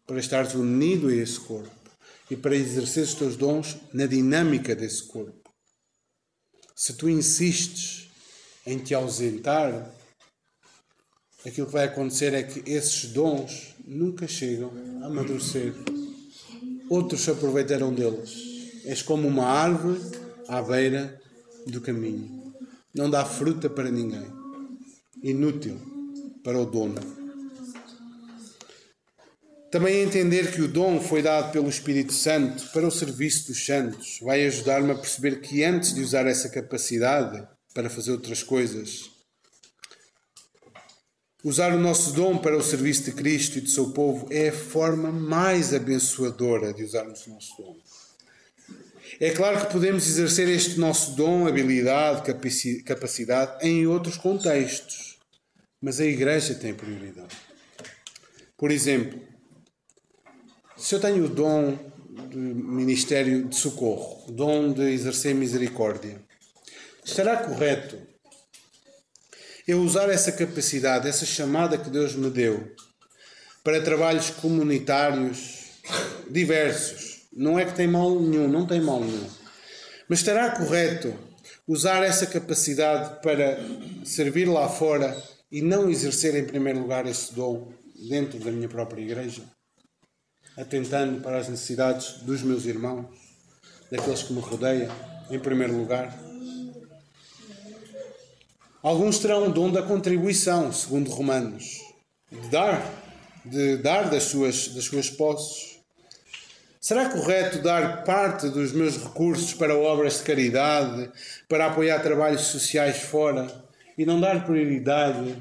[0.05, 1.69] para estares unido a esse corpo
[2.29, 5.49] e para exercer os teus dons na dinâmica desse corpo.
[6.75, 8.09] Se tu insistes
[8.65, 9.91] em te ausentar,
[11.45, 14.71] aquilo que vai acontecer é que esses dons nunca chegam
[15.01, 15.73] a amadurecer.
[16.89, 18.58] Outros se aproveitarão deles.
[18.85, 19.99] És como uma árvore
[20.47, 21.19] à beira
[21.67, 22.53] do caminho.
[22.93, 24.25] Não dá fruta para ninguém.
[25.21, 25.79] Inútil
[26.43, 26.99] para o dono.
[29.71, 34.19] Também entender que o dom foi dado pelo Espírito Santo para o serviço dos santos
[34.21, 39.11] vai ajudar-me a perceber que antes de usar essa capacidade para fazer outras coisas,
[41.41, 44.53] Usar o nosso dom para o serviço de Cristo e do seu povo é a
[44.53, 47.77] forma mais abençoadora de usarmos o nosso dom.
[49.21, 52.23] É claro que podemos exercer este nosso dom, habilidade,
[52.85, 55.17] capacidade em outros contextos,
[55.81, 57.35] mas a Igreja tem prioridade.
[58.57, 59.19] Por exemplo,
[60.77, 61.77] se eu tenho o dom
[62.29, 66.21] do ministério de socorro, o dom de exercer misericórdia,
[67.03, 67.99] estará correto
[69.67, 72.73] eu usar essa capacidade, essa chamada que Deus me deu
[73.63, 75.59] para trabalhos comunitários
[76.29, 77.08] diversos.
[77.31, 79.29] Não é que tem mal nenhum, não tem mal nenhum.
[80.07, 81.13] Mas estará correto
[81.67, 83.59] usar essa capacidade para
[84.03, 85.15] servir lá fora
[85.51, 87.71] e não exercer em primeiro lugar esse dom
[88.09, 89.43] dentro da minha própria igreja?
[90.57, 93.05] Atentando para as necessidades dos meus irmãos,
[93.91, 94.91] daqueles que me rodeiam,
[95.29, 96.17] em primeiro lugar.
[98.81, 101.79] Alguns terão o dom da contribuição, segundo Romanos,
[102.31, 102.81] de dar,
[103.45, 105.68] de dar das suas, das suas posses.
[106.81, 111.11] Será correto dar parte dos meus recursos para obras de caridade,
[111.49, 113.47] para apoiar trabalhos sociais fora
[113.97, 115.35] e não dar prioridade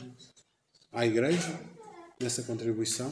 [0.93, 1.55] à Igreja
[2.21, 3.09] nessa contribuição?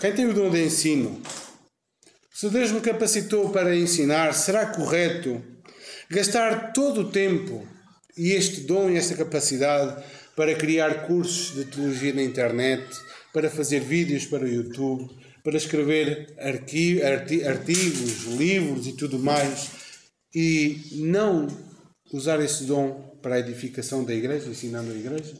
[0.00, 1.22] Quem tem o dom de ensino,
[2.32, 5.40] se Deus me capacitou para ensinar, será correto
[6.10, 7.64] gastar todo o tempo
[8.16, 10.02] e este dom e esta capacidade
[10.34, 12.84] para criar cursos de teologia na internet,
[13.32, 15.08] para fazer vídeos para o YouTube,
[15.46, 19.68] para escrever artigos, livros e tudo mais,
[20.34, 21.46] e não
[22.12, 25.34] usar esse dom para a edificação da igreja, ensinando a igreja?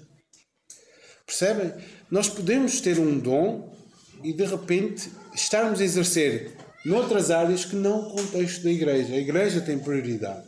[1.27, 1.73] Percebem?
[2.09, 3.77] Nós podemos ter um dom
[4.23, 6.53] e de repente estarmos a exercer
[6.85, 9.13] noutras áreas que não o contexto da igreja.
[9.13, 10.47] A igreja tem prioridade.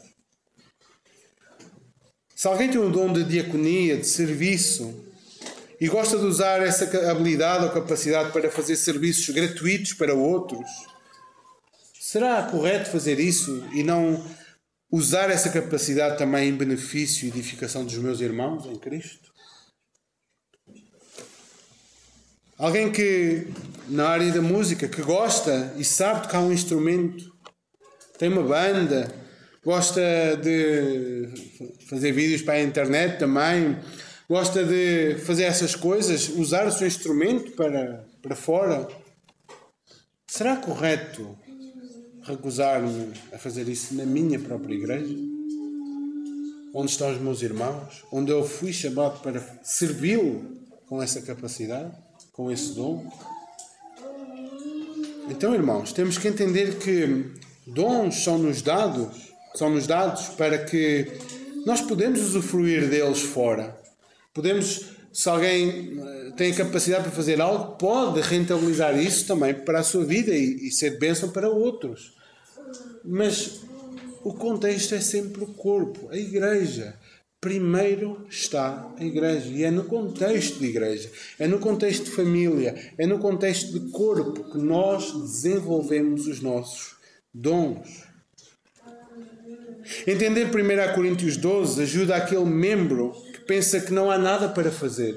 [2.33, 5.08] Se alguém tem um dom de diaconia, de serviço,
[5.81, 10.69] e gosta de usar essa habilidade ou capacidade para fazer serviços gratuitos para outros,
[12.01, 14.25] será correto fazer isso e não
[14.91, 19.29] usar essa capacidade também em benefício e edificação dos meus irmãos em Cristo?
[22.59, 23.47] Alguém que,
[23.89, 27.33] na área da música, que gosta e sabe tocar um instrumento,
[28.19, 29.15] tem uma banda,
[29.65, 30.01] gosta
[30.43, 31.29] de
[31.89, 33.79] fazer vídeos para a internet também,
[34.29, 38.89] gosta de fazer essas coisas, usar o seu instrumento para, para fora.
[40.27, 41.39] Será correto
[42.23, 45.15] recusar-me a fazer isso na minha própria igreja?
[46.75, 48.05] Onde estão os meus irmãos?
[48.13, 50.45] Onde eu fui chamado para servi-lo
[50.87, 51.93] com essa capacidade,
[52.33, 53.11] com esse dom?
[55.31, 57.33] Então, irmãos, temos que entender que
[57.67, 61.11] dons são-nos dados são-nos dados para que
[61.67, 63.78] nós podemos usufruir deles fora.
[64.39, 69.83] Podemos, se alguém eh, tem capacidade para fazer algo, pode rentabilizar isso também para a
[69.83, 72.15] sua vida e, e ser bênção para outros.
[73.05, 73.63] Mas
[74.23, 76.95] o contexto é sempre o corpo, a igreja.
[77.41, 79.49] Primeiro está a igreja.
[79.49, 83.91] E é no contexto de igreja, é no contexto de família, é no contexto de
[83.91, 86.95] corpo que nós desenvolvemos os nossos
[87.35, 88.07] dons.
[90.07, 93.17] Entender 1 Coríntios 12 ajuda aquele membro
[93.49, 95.17] pensa que não há nada para fazer.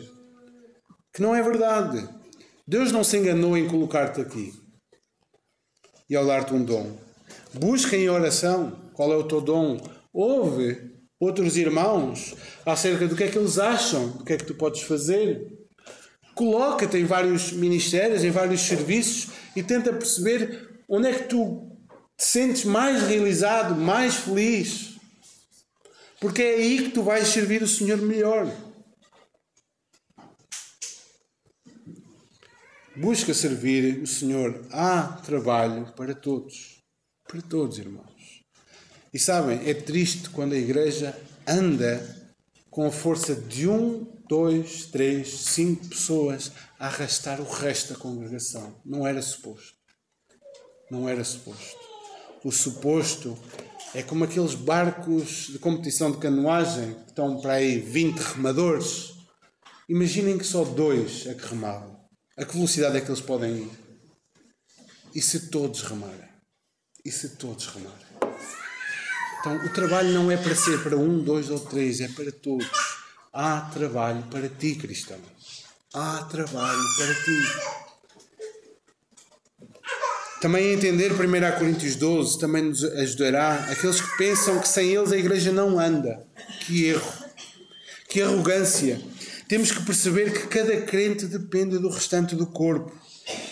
[1.14, 2.08] Que não é verdade.
[2.66, 4.54] Deus não se enganou em colocar-te aqui
[6.10, 6.98] e ao dar-te um dom.
[7.54, 9.78] Busca em oração qual é o teu dom.
[10.14, 12.34] Ouve outros irmãos
[12.66, 15.46] acerca do que é que eles acham, do que é que tu podes fazer.
[16.34, 19.28] Coloca-te em vários ministérios, em vários serviços
[19.58, 21.68] e tenta perceber onde é que tu
[22.18, 24.91] te sentes mais realizado, mais feliz.
[26.22, 28.46] Porque é aí que tu vais servir o Senhor melhor.
[32.96, 34.68] Busca servir o Senhor.
[34.70, 36.80] Há trabalho para todos.
[37.28, 38.46] Para todos, irmãos.
[39.12, 42.36] E sabem, é triste quando a igreja anda
[42.70, 48.80] com a força de um, dois, três, cinco pessoas a arrastar o resto da congregação.
[48.86, 49.74] Não era suposto.
[50.92, 51.80] Não era suposto.
[52.44, 53.36] O suposto
[53.94, 59.14] é como aqueles barcos de competição de canoagem que estão para aí 20 remadores.
[59.90, 62.00] Imaginem que só dois é que remavam.
[62.38, 63.72] A que velocidade é que eles podem ir?
[65.14, 66.30] E se todos remarem?
[67.04, 68.12] E se todos remarem?
[69.40, 72.70] Então, o trabalho não é para ser para um, dois ou três, é para todos.
[73.34, 75.20] Há trabalho para ti, cristão.
[75.94, 77.91] Há trabalho para ti.
[80.42, 85.18] Também entender 1 Coríntios 12 também nos ajudará aqueles que pensam que sem eles a
[85.18, 86.26] igreja não anda.
[86.62, 87.14] Que erro,
[88.10, 89.00] que arrogância.
[89.48, 92.92] Temos que perceber que cada crente depende do restante do corpo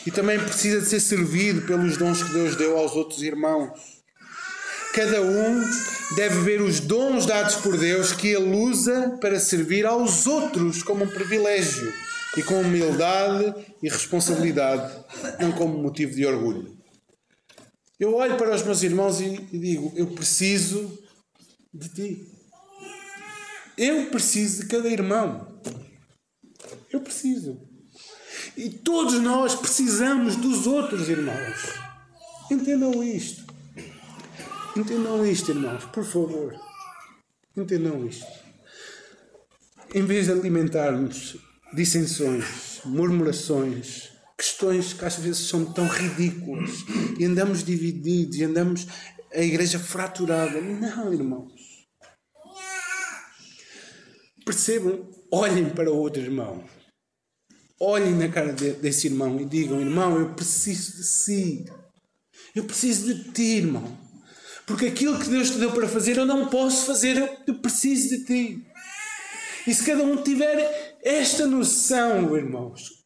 [0.03, 3.69] e também precisa de ser servido pelos dons que Deus deu aos outros irmãos.
[4.91, 5.63] Cada um
[6.15, 11.03] deve ver os dons dados por Deus que ele usa para servir aos outros como
[11.03, 11.93] um privilégio
[12.35, 14.91] e com humildade e responsabilidade,
[15.39, 16.78] não como motivo de orgulho.
[17.99, 20.97] Eu olho para os meus irmãos e, digo: Eu preciso
[21.73, 22.27] de ti.
[23.77, 25.59] Eu preciso de cada irmão.
[26.91, 27.59] Eu preciso.
[28.55, 31.73] E todos nós precisamos dos outros irmãos.
[32.49, 33.45] Entendam isto.
[34.75, 36.55] Entendam isto, irmãos, por favor.
[37.55, 38.25] Entendam isto.
[39.93, 41.37] Em vez de alimentarmos
[41.73, 44.09] dissensões, murmurações,
[44.39, 46.71] questões que às vezes são tão ridículas
[47.19, 48.87] e andamos divididos e andamos
[49.33, 50.61] a igreja fraturada.
[50.61, 51.51] Não, irmãos.
[54.45, 56.63] Percebam, olhem para o outro irmão.
[57.81, 61.65] Olhem na cara de, desse irmão e digam: Irmão, eu preciso de si.
[62.55, 63.97] Eu preciso de ti, irmão.
[64.65, 68.25] Porque aquilo que Deus te deu para fazer eu não posso fazer, eu preciso de
[68.25, 68.67] ti.
[69.67, 72.98] E se cada um tiver esta noção, irmãos,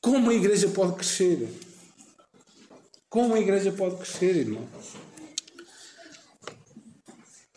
[0.00, 1.48] como a igreja pode crescer?
[3.08, 4.68] Como a igreja pode crescer, irmãos?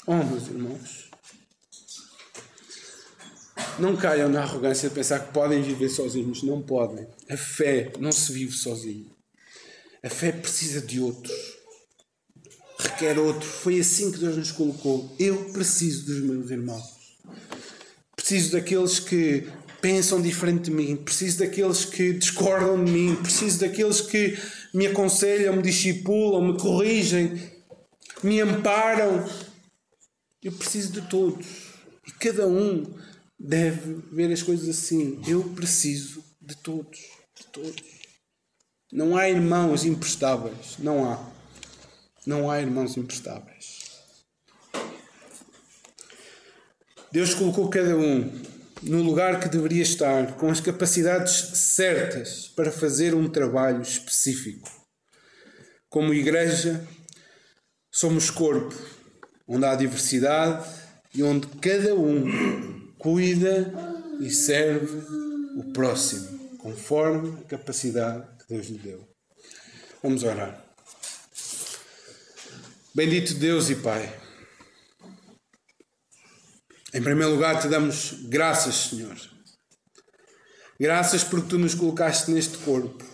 [0.07, 1.11] Oh, meus irmãos.
[3.79, 6.43] Não caiam na arrogância de pensar que podem viver sozinhos.
[6.43, 7.07] Não podem.
[7.29, 9.11] A fé não se vive sozinho.
[10.03, 11.35] A fé precisa de outros.
[12.79, 13.47] Requer outro.
[13.47, 15.13] Foi assim que Deus nos colocou.
[15.19, 17.17] Eu preciso dos meus irmãos.
[18.15, 19.47] Preciso daqueles que
[19.81, 24.37] pensam diferente de mim, preciso daqueles que discordam de mim, preciso daqueles que
[24.73, 27.51] me aconselham, me discipulam, me corrigem,
[28.23, 29.27] me amparam.
[30.41, 31.45] Eu preciso de todos.
[32.07, 32.83] E cada um
[33.39, 35.21] deve ver as coisas assim.
[35.27, 36.99] Eu preciso de todos.
[37.35, 37.83] De todos.
[38.91, 40.77] Não há irmãos imprestáveis.
[40.79, 41.31] Não há.
[42.25, 43.81] Não há irmãos imprestáveis.
[47.11, 48.50] Deus colocou cada um
[48.81, 54.69] no lugar que deveria estar, com as capacidades certas para fazer um trabalho específico.
[55.89, 56.85] Como igreja,
[57.91, 58.75] somos corpo,
[59.47, 60.67] onde há diversidade
[61.13, 63.73] e onde cada um cuida
[64.19, 65.03] e serve
[65.57, 69.07] o próximo, conforme a capacidade que Deus lhe deu.
[70.01, 70.63] Vamos orar.
[72.95, 74.20] Bendito Deus e Pai.
[76.93, 79.15] Em primeiro lugar, te damos graças, Senhor.
[80.77, 83.05] Graças porque tu nos colocaste neste corpo.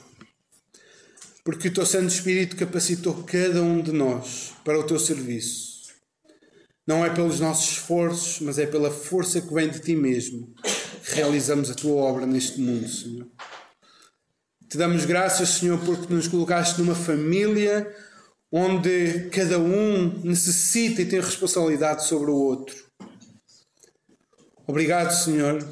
[1.43, 5.67] Porque o teu Santo Espírito capacitou cada um de nós para o teu serviço.
[6.87, 10.53] Não é pelos nossos esforços, mas é pela força que vem de ti mesmo
[11.03, 13.27] que realizamos a tua obra neste mundo, Senhor.
[14.67, 17.93] Te damos graças, Senhor, porque nos colocaste numa família
[18.51, 22.86] onde cada um necessita e tem responsabilidade sobre o outro.
[24.69, 25.65] Obrigado, Senhor,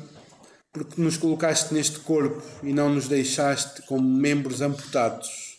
[0.72, 5.58] porque nos colocaste neste corpo e não nos deixaste como membros amputados,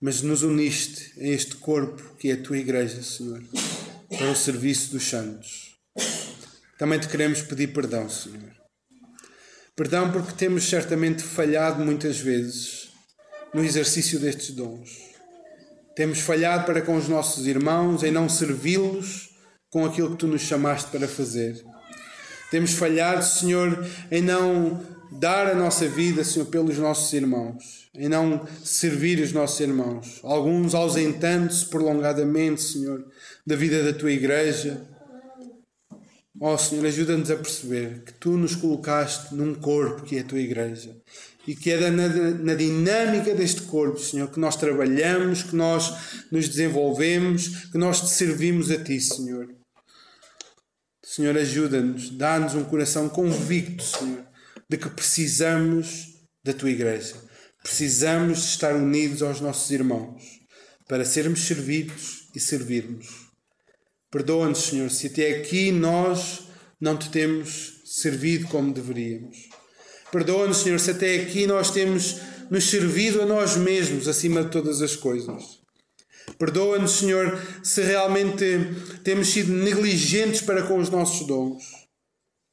[0.00, 3.40] mas nos uniste a este corpo que é a tua igreja, Senhor,
[4.08, 5.78] para o serviço dos santos.
[6.76, 8.50] Também te queremos pedir perdão, Senhor.
[9.76, 12.88] Perdão porque temos certamente falhado muitas vezes
[13.54, 14.98] no exercício destes dons.
[15.94, 19.30] Temos falhado para com os nossos irmãos em não servi-los
[19.70, 21.64] com aquilo que tu nos chamaste para fazer.
[22.50, 24.80] Temos falhado, Senhor, em não
[25.10, 30.20] dar a nossa vida, Senhor, pelos nossos irmãos, em não servir os nossos irmãos.
[30.22, 33.04] Alguns ausentando-se prolongadamente, Senhor,
[33.46, 34.82] da vida da tua igreja.
[36.40, 40.24] Ó oh, Senhor, ajuda-nos a perceber que tu nos colocaste num corpo que é a
[40.24, 40.96] tua igreja
[41.48, 46.46] e que é na, na dinâmica deste corpo, Senhor, que nós trabalhamos, que nós nos
[46.46, 49.57] desenvolvemos, que nós te servimos a Ti, Senhor.
[51.18, 54.24] Senhor, ajuda-nos, dá-nos um coração convicto, Senhor,
[54.70, 56.14] de que precisamos
[56.44, 57.16] da Tua Igreja.
[57.60, 60.22] Precisamos de estar unidos aos nossos irmãos
[60.86, 63.08] para sermos servidos e servirmos.
[64.12, 66.44] Perdoa-nos, Senhor, se até aqui nós
[66.80, 69.48] não te temos servido como deveríamos.
[70.12, 74.80] Perdoa-nos, Senhor, se até aqui nós temos nos servido a nós mesmos acima de todas
[74.82, 75.57] as coisas.
[76.36, 78.44] Perdoa-nos, Senhor, se realmente
[79.04, 81.64] temos sido negligentes para com os nossos dons.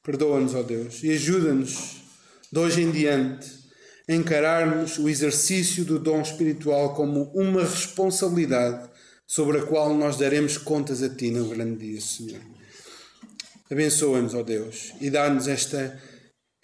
[0.03, 1.97] Perdoa-nos, ó Deus, e ajuda-nos,
[2.51, 3.49] de hoje em diante,
[4.07, 8.87] a encararmos o exercício do dom espiritual como uma responsabilidade
[9.27, 12.41] sobre a qual nós daremos contas a Ti no grande dia, Senhor.
[13.71, 15.99] Abençoa-nos, ó Deus, e dá-nos esta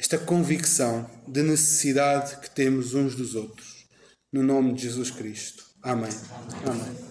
[0.02, 3.86] esta convicção de necessidade que temos uns dos outros.
[4.34, 5.64] No nome de Jesus Cristo.
[5.84, 6.12] Amém.
[6.66, 7.11] Amém.